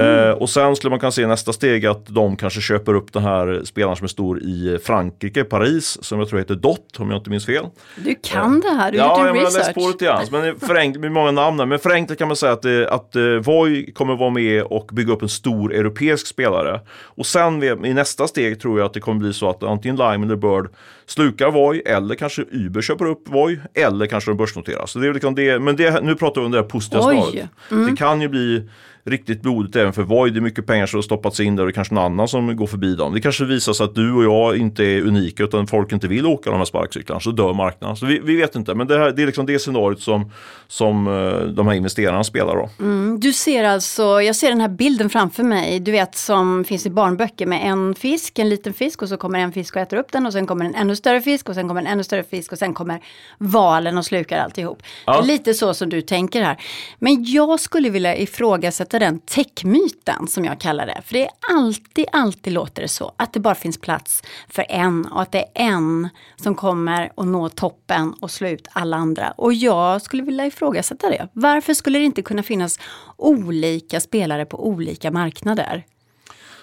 Eh, 0.00 0.30
och 0.30 0.50
sen 0.50 0.76
skulle 0.76 0.90
man 0.90 0.98
kunna 1.00 1.12
se 1.12 1.26
nästa 1.26 1.52
steg 1.52 1.86
att 1.86 2.06
de 2.06 2.36
kanske 2.36 2.60
köper 2.60 2.94
upp 2.94 3.12
den 3.12 3.22
här 3.22 3.60
spelaren 3.64 3.96
som 3.96 4.04
är 4.04 4.08
stor 4.08 4.38
i 4.42 4.78
Frankrike, 4.84 5.44
Paris, 5.44 5.98
som 6.04 6.18
jag 6.18 6.28
tror 6.28 6.38
heter 6.38 6.54
Dott 6.54 6.96
om 6.98 7.10
jag 7.10 7.18
inte 7.18 7.30
minns 7.30 7.46
fel. 7.46 7.64
Du 7.96 8.14
kan 8.22 8.60
det 8.60 8.68
här, 8.68 8.92
du 8.92 9.00
har 9.00 9.06
Ja, 9.06 9.18
gjort 9.18 9.26
jag 9.26 9.34
din 9.34 9.44
har 9.44 9.50
läst 9.52 9.74
på 9.74 9.80
research. 9.80 9.92
lite 9.92 10.04
grann. 10.04 10.26
Men 10.44 10.60
förenklat 10.60 11.00
med 11.00 11.12
många 11.12 11.30
namn 11.30 11.56
där. 11.56 11.66
Men 11.66 11.78
förenklat 11.78 12.18
kan 12.18 12.28
man 12.28 12.36
säga 12.36 12.52
att, 12.52 12.64
eh, 12.64 12.72
att 12.90 13.16
eh, 13.16 13.22
Voi 13.22 13.92
kommer 13.92 14.16
vara 14.16 14.30
med 14.30 14.62
och 14.62 14.88
bygga 14.92 15.12
upp 15.12 15.22
en 15.22 15.28
stor 15.28 15.74
europeisk 15.74 16.26
spelare. 16.26 16.80
Och 17.02 17.26
sen 17.26 17.62
i 17.84 17.94
nästa 17.94 18.26
steg 18.28 18.60
tror 18.60 18.78
jag 18.78 18.86
att 18.86 18.94
det 18.94 19.00
kommer 19.00 19.18
bli 19.20 19.32
så 19.32 19.50
att 19.50 19.62
antingen 19.62 19.96
Lime 19.96 20.26
eller 20.26 20.36
Bird 20.36 20.68
slukar 21.06 21.50
Voi 21.50 21.82
eller 21.86 22.14
kanske 22.14 22.42
Uber 22.52 22.80
köper 22.80 23.04
upp 23.04 23.22
Voi 23.28 23.60
eller 23.74 24.06
kanske 24.06 24.30
de 24.30 24.36
börsnoteras. 24.36 24.90
Så 24.90 24.98
det 24.98 25.08
är 25.08 25.14
liksom 25.14 25.34
det, 25.34 25.58
men 25.58 25.76
det, 25.76 26.00
nu 26.04 26.14
pratar 26.14 26.40
vi 26.40 26.44
om 26.44 26.52
det 26.52 26.58
här 26.58 26.64
positiva 26.64 27.02
scenariot. 27.02 27.46
Det 27.90 27.96
kan 27.96 28.20
ju 28.20 28.28
bli 28.28 28.68
riktigt 29.04 29.42
blodigt 29.42 29.76
även 29.76 29.92
för 29.92 30.02
Voi. 30.02 30.30
Det 30.30 30.38
är 30.38 30.40
mycket 30.40 30.66
pengar 30.66 30.86
som 30.86 30.96
har 30.96 31.02
stoppats 31.02 31.40
in 31.40 31.56
där 31.56 31.66
och 31.66 31.74
kanske 31.74 31.94
någon 31.94 32.04
annan 32.04 32.28
som 32.28 32.56
går 32.56 32.66
förbi 32.66 32.94
dem. 32.94 33.14
Det 33.14 33.20
kanske 33.20 33.44
visar 33.44 33.72
sig 33.72 33.84
att 33.84 33.94
du 33.94 34.12
och 34.12 34.24
jag 34.24 34.56
inte 34.56 34.84
är 34.84 35.00
unika 35.02 35.42
utan 35.42 35.66
folk 35.66 35.92
inte 35.92 36.08
vill 36.08 36.26
åka 36.26 36.50
de 36.50 36.56
här 36.56 36.64
sparkcyklarna 36.64 37.20
så 37.20 37.30
dör 37.30 37.52
marknaden. 37.54 37.96
Så 37.96 38.06
vi, 38.06 38.18
vi 38.18 38.36
vet 38.36 38.54
inte 38.56 38.74
men 38.74 38.86
det, 38.86 38.98
här, 38.98 39.10
det 39.10 39.22
är 39.22 39.26
liksom 39.26 39.46
det 39.46 39.58
scenariot 39.58 40.00
som, 40.00 40.32
som 40.68 41.06
eh, 41.06 41.40
de 41.40 41.66
här 41.68 41.74
investerarna 41.74 42.24
spelar 42.24 42.56
då. 42.56 42.70
Mm, 42.80 43.20
Du 43.20 43.32
ser 43.32 43.64
alltså, 43.64 44.22
jag 44.22 44.36
ser 44.36 44.48
den 44.48 44.60
här 44.60 44.68
bilden 44.68 45.10
framför 45.10 45.42
mig, 45.42 45.80
du 45.80 45.92
vet 45.92 46.14
som 46.16 46.64
finns 46.64 46.86
i 46.86 46.90
barnböcker 46.90 47.46
med 47.46 47.60
en 47.70 47.94
fisk, 47.94 48.38
en 48.38 48.48
liten 48.48 48.72
fisk 48.72 49.02
och 49.02 49.08
så 49.08 49.16
kommer 49.16 49.38
en 49.38 49.52
fisk 49.52 49.76
och 49.76 49.82
äter 49.82 49.96
upp 49.96 50.12
den 50.12 50.26
och 50.26 50.32
sen 50.32 50.46
kommer 50.46 50.64
en 50.64 50.74
ännu 50.74 50.96
större 50.96 51.20
fisk 51.20 51.48
och 51.48 51.54
sen 51.54 51.68
kommer 51.68 51.80
en 51.80 51.86
ännu 51.86 52.04
större 52.04 52.22
fisk 52.22 52.52
och 52.52 52.58
sen 52.58 52.74
kommer 52.74 53.00
valen 53.38 53.98
och 53.98 54.04
slukar 54.04 54.38
alltihop. 54.38 54.82
Ja. 55.06 55.12
Det 55.12 55.18
är 55.18 55.26
lite 55.26 55.54
så 55.54 55.74
som 55.74 55.88
du 55.88 56.00
tänker 56.00 56.42
här. 56.42 56.56
Men 56.98 57.24
jag 57.24 57.60
skulle 57.60 57.90
vilja 57.90 58.16
ifrågasätta 58.16 58.97
den 58.98 59.18
techmyten 59.20 60.26
som 60.28 60.44
jag 60.44 60.60
kallar 60.60 60.86
det. 60.86 61.00
För 61.04 61.14
det 61.14 61.22
är 61.24 61.30
alltid, 61.54 62.06
alltid 62.12 62.52
låter 62.52 62.82
det 62.82 62.88
så. 62.88 63.12
Att 63.16 63.32
det 63.32 63.40
bara 63.40 63.54
finns 63.54 63.78
plats 63.80 64.22
för 64.48 64.66
en 64.68 65.06
och 65.06 65.22
att 65.22 65.32
det 65.32 65.38
är 65.38 65.46
en 65.54 66.08
som 66.36 66.54
kommer 66.54 67.12
att 67.16 67.26
nå 67.26 67.48
toppen 67.48 68.14
och 68.20 68.30
slå 68.30 68.48
ut 68.48 68.68
alla 68.72 68.96
andra. 68.96 69.30
Och 69.36 69.52
jag 69.54 70.02
skulle 70.02 70.22
vilja 70.22 70.46
ifrågasätta 70.46 71.10
det. 71.10 71.28
Varför 71.32 71.74
skulle 71.74 71.98
det 71.98 72.04
inte 72.04 72.22
kunna 72.22 72.42
finnas 72.42 72.78
olika 73.16 74.00
spelare 74.00 74.44
på 74.46 74.66
olika 74.68 75.10
marknader? 75.10 75.84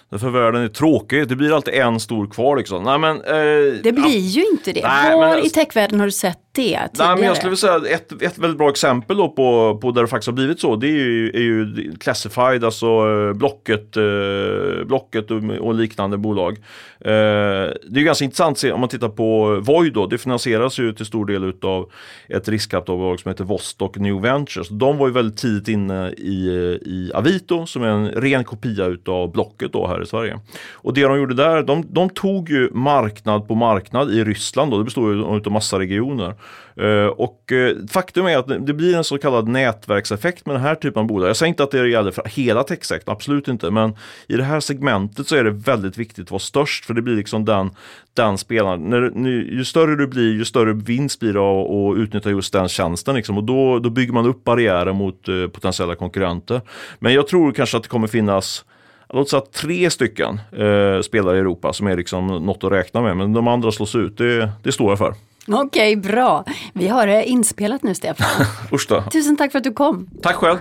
Därför 0.09 0.29
världen 0.29 0.61
är 0.63 0.67
tråkig. 0.67 1.27
Det 1.27 1.35
blir 1.35 1.55
alltid 1.55 1.73
en 1.73 1.99
stor 1.99 2.27
kvar 2.27 2.57
liksom. 2.57 2.83
Nej, 2.83 2.99
men, 2.99 3.17
eh, 3.21 3.81
Det 3.83 3.91
blir 3.91 4.19
ju 4.19 4.45
inte 4.51 4.71
det. 4.73 4.81
Nej, 4.87 5.15
Var 5.15 5.29
men- 5.35 5.45
i 5.45 5.49
techvärlden 5.49 5.99
har 5.99 6.07
du 6.07 6.11
sett 6.11 6.39
tidigare? 6.55 6.89
Nej, 6.93 7.15
men 7.15 7.23
jag 7.23 7.37
skulle 7.37 7.49
vilja 7.49 7.79
säga 7.81 7.95
ett, 7.95 8.21
ett 8.21 8.37
väldigt 8.37 8.57
bra 8.57 8.69
exempel 8.69 9.17
då 9.17 9.29
på, 9.29 9.77
på 9.81 9.91
där 9.91 10.01
det 10.01 10.07
faktiskt 10.07 10.27
har 10.27 10.33
blivit 10.33 10.59
så. 10.59 10.75
Det 10.75 10.87
är 10.87 10.91
ju, 10.91 11.29
är 11.29 11.41
ju 11.41 11.91
Classified, 11.99 12.63
alltså 12.63 12.85
eh, 12.85 13.33
Blocket, 13.33 13.97
eh, 13.97 14.85
Blocket 14.85 15.31
och, 15.31 15.43
och 15.59 15.75
liknande 15.75 16.17
bolag. 16.17 16.57
Eh, 16.99 17.11
det 17.11 17.95
är 17.95 17.97
ju 17.97 18.03
ganska 18.03 18.25
intressant 18.25 18.63
om 18.63 18.79
man 18.79 18.89
tittar 18.89 19.09
på 19.09 19.59
Void 19.61 19.93
då. 19.93 20.07
Det 20.07 20.17
finansieras 20.17 20.79
ju 20.79 20.93
till 20.93 21.05
stor 21.05 21.25
del 21.25 21.43
utav 21.43 21.91
ett 22.29 22.47
riskkapitalbolag 22.47 23.19
som 23.19 23.29
heter 23.29 23.43
Vostok 23.43 23.97
New 23.97 24.21
Ventures. 24.21 24.69
De 24.69 24.97
var 24.97 25.07
ju 25.07 25.13
väldigt 25.13 25.37
tidigt 25.37 25.67
inne 25.67 26.09
i, 26.09 26.47
i 26.85 27.11
Avito 27.13 27.65
som 27.65 27.83
är 27.83 27.87
en 27.87 28.07
ren 28.07 28.43
kopia 28.43 28.85
utav 28.85 29.31
Blocket 29.31 29.73
då 29.73 29.87
här 29.87 30.03
i 30.03 30.05
Sverige. 30.05 30.39
Och 30.73 30.93
det 30.93 31.03
de 31.03 31.17
gjorde 31.17 31.33
där, 31.33 31.63
de, 31.63 31.85
de 31.89 32.09
tog 32.09 32.49
ju 32.49 32.69
marknad 32.71 33.47
på 33.47 33.55
marknad 33.55 34.11
i 34.11 34.23
Ryssland 34.23 34.71
då. 34.71 34.77
Det 34.77 34.83
består 34.83 35.13
ju 35.13 35.23
av 35.23 35.51
massa 35.51 35.79
regioner. 35.79 36.33
Eh, 36.77 37.07
och 37.07 37.51
eh, 37.51 37.75
faktum 37.89 38.25
är 38.25 38.37
att 38.37 38.65
det 38.67 38.73
blir 38.73 38.95
en 38.95 39.03
så 39.03 39.17
kallad 39.17 39.47
nätverkseffekt 39.47 40.45
med 40.45 40.55
den 40.55 40.61
här 40.61 40.75
typen 40.75 40.99
av 40.99 41.07
bolag. 41.07 41.29
Jag 41.29 41.37
säger 41.37 41.49
inte 41.49 41.63
att 41.63 41.71
det 41.71 41.89
gäller 41.89 42.11
för 42.11 42.23
hela 42.25 42.63
techsektorn, 42.63 43.13
absolut 43.13 43.47
inte. 43.47 43.71
Men 43.71 43.95
i 44.27 44.35
det 44.35 44.43
här 44.43 44.59
segmentet 44.59 45.27
så 45.27 45.35
är 45.35 45.43
det 45.43 45.51
väldigt 45.51 45.97
viktigt 45.97 46.25
att 46.25 46.31
vara 46.31 46.39
störst 46.39 46.85
för 46.85 46.93
det 46.93 47.01
blir 47.01 47.15
liksom 47.15 47.45
den, 47.45 47.69
den 48.13 48.37
spelaren. 48.37 48.81
När, 48.81 49.29
ju 49.29 49.65
större 49.65 49.95
du 49.95 50.07
blir, 50.07 50.33
ju 50.33 50.45
större 50.45 50.73
vinst 50.73 51.19
blir 51.19 51.33
det 51.33 51.39
att 51.39 51.97
utnyttja 51.97 52.29
just 52.29 52.53
den 52.53 52.67
tjänsten. 52.67 53.15
Liksom. 53.15 53.37
Och 53.37 53.43
då, 53.43 53.79
då 53.79 53.89
bygger 53.89 54.13
man 54.13 54.25
upp 54.25 54.43
barriärer 54.43 54.93
mot 54.93 55.29
uh, 55.29 55.47
potentiella 55.47 55.95
konkurrenter. 55.95 56.61
Men 56.99 57.13
jag 57.13 57.27
tror 57.27 57.51
kanske 57.51 57.77
att 57.77 57.83
det 57.83 57.89
kommer 57.89 58.07
finnas 58.07 58.65
Låt 59.09 59.29
säga 59.29 59.41
tre 59.41 59.89
stycken 59.89 60.39
eh, 60.51 61.01
spelare 61.01 61.37
i 61.37 61.39
Europa 61.39 61.73
som 61.73 61.87
är 61.87 61.97
liksom 61.97 62.27
något 62.27 62.63
att 62.63 62.71
räkna 62.71 63.01
med, 63.01 63.17
men 63.17 63.33
de 63.33 63.47
andra 63.47 63.71
slås 63.71 63.95
ut, 63.95 64.17
det, 64.17 64.49
det 64.63 64.71
står 64.71 64.91
jag 64.91 64.97
för. 64.97 65.13
Okej, 65.47 65.95
bra. 65.95 66.43
Vi 66.73 66.87
har 66.87 67.07
det 67.07 67.25
inspelat 67.25 67.83
nu, 67.83 67.95
Stefan. 67.95 68.45
Usch 68.71 68.85
då. 68.89 69.03
Tusen 69.11 69.37
tack 69.37 69.51
för 69.51 69.57
att 69.57 69.63
du 69.63 69.73
kom. 69.73 70.07
Tack 70.21 70.35
själv. 70.35 70.57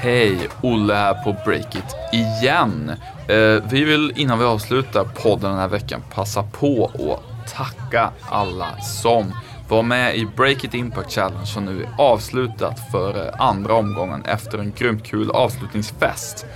Hej, 0.00 0.38
Olle 0.62 0.94
här 0.94 1.14
på 1.14 1.36
Breakit 1.44 1.84
igen. 2.12 2.92
Eh, 3.28 3.62
vi 3.70 3.84
vill 3.84 4.12
innan 4.16 4.38
vi 4.38 4.44
avslutar 4.44 5.04
podden 5.04 5.50
den 5.50 5.60
här 5.60 5.68
veckan 5.68 6.02
passa 6.14 6.42
på 6.42 6.90
att 6.94 7.54
tacka 7.54 8.10
alla 8.30 8.80
som 8.80 9.34
var 9.68 9.82
med 9.82 10.16
i 10.16 10.26
Break 10.36 10.64
It 10.64 10.74
Impact 10.74 11.12
Challenge 11.12 11.46
som 11.46 11.64
nu 11.64 11.82
är 11.82 11.88
avslutat 11.98 12.90
för 12.90 13.30
andra 13.38 13.74
omgången 13.74 14.24
efter 14.24 14.58
en 14.58 14.72
grymt 14.76 15.04
kul 15.04 15.30
avslutningsfest. 15.30 16.46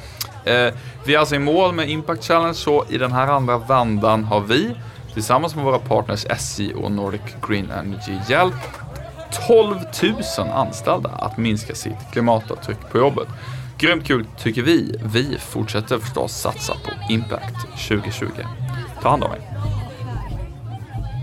Eh, 0.45 0.75
vi 1.05 1.15
är 1.15 1.19
alltså 1.19 1.35
i 1.35 1.39
mål 1.39 1.75
med 1.75 1.91
Impact 1.91 2.25
Challenge 2.25 2.55
så 2.55 2.85
i 2.89 2.99
den 2.99 3.13
här 3.13 3.27
andra 3.27 3.59
vändan 3.59 4.25
har 4.25 4.41
vi 4.41 4.77
tillsammans 5.15 5.55
med 5.55 5.65
våra 5.65 5.79
partners 5.79 6.27
SJ 6.31 6.75
och 6.75 6.93
Nordic 6.93 7.21
Green 7.49 7.71
Energy 7.71 8.19
hjälpt 8.29 8.71
12 9.47 9.77
000 10.39 10.49
anställda 10.55 11.11
att 11.11 11.39
minska 11.39 11.75
sitt 11.75 12.13
klimatavtryck 12.13 12.79
på 12.93 12.99
jobbet. 12.99 13.29
Grymt 13.79 14.07
kul 14.07 14.27
tycker 14.39 14.63
vi. 14.63 15.01
Vi 15.05 15.39
fortsätter 15.39 15.99
förstås 15.99 16.33
satsa 16.33 16.73
på 16.73 17.13
Impact 17.13 17.61
2020. 17.89 18.27
Ta 19.03 19.09
hand 19.09 19.25
om 19.25 19.33
er. 19.33 19.82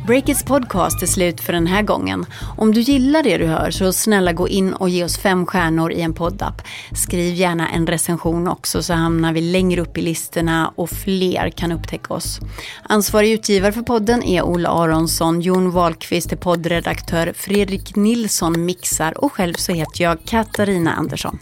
Breakits 0.09 0.43
podcast 0.43 1.01
är 1.01 1.07
slut 1.07 1.41
för 1.41 1.53
den 1.53 1.67
här 1.67 1.81
gången. 1.81 2.25
Om 2.57 2.73
du 2.73 2.81
gillar 2.81 3.23
det 3.23 3.37
du 3.37 3.45
hör 3.45 3.71
så 3.71 3.93
snälla 3.93 4.33
gå 4.33 4.47
in 4.47 4.73
och 4.73 4.89
ge 4.89 5.03
oss 5.03 5.17
fem 5.17 5.45
stjärnor 5.45 5.91
i 5.91 6.01
en 6.01 6.13
poddapp. 6.13 6.61
Skriv 6.95 7.33
gärna 7.33 7.69
en 7.69 7.87
recension 7.87 8.47
också 8.47 8.83
så 8.83 8.93
hamnar 8.93 9.33
vi 9.33 9.41
längre 9.41 9.81
upp 9.81 9.97
i 9.97 10.01
listorna 10.01 10.73
och 10.75 10.89
fler 10.89 11.49
kan 11.49 11.71
upptäcka 11.71 12.13
oss. 12.13 12.39
Ansvarig 12.83 13.31
utgivare 13.31 13.71
för 13.71 13.81
podden 13.81 14.23
är 14.23 14.41
Ola 14.41 14.69
Aronsson, 14.69 15.41
Jon 15.41 15.71
Wahlqvist 15.71 16.31
är 16.31 16.37
poddredaktör, 16.37 17.33
Fredrik 17.35 17.95
Nilsson 17.95 18.65
mixar 18.65 19.23
och 19.23 19.33
själv 19.33 19.53
så 19.53 19.71
heter 19.71 20.03
jag 20.03 20.17
Katarina 20.25 20.93
Andersson. 20.93 21.39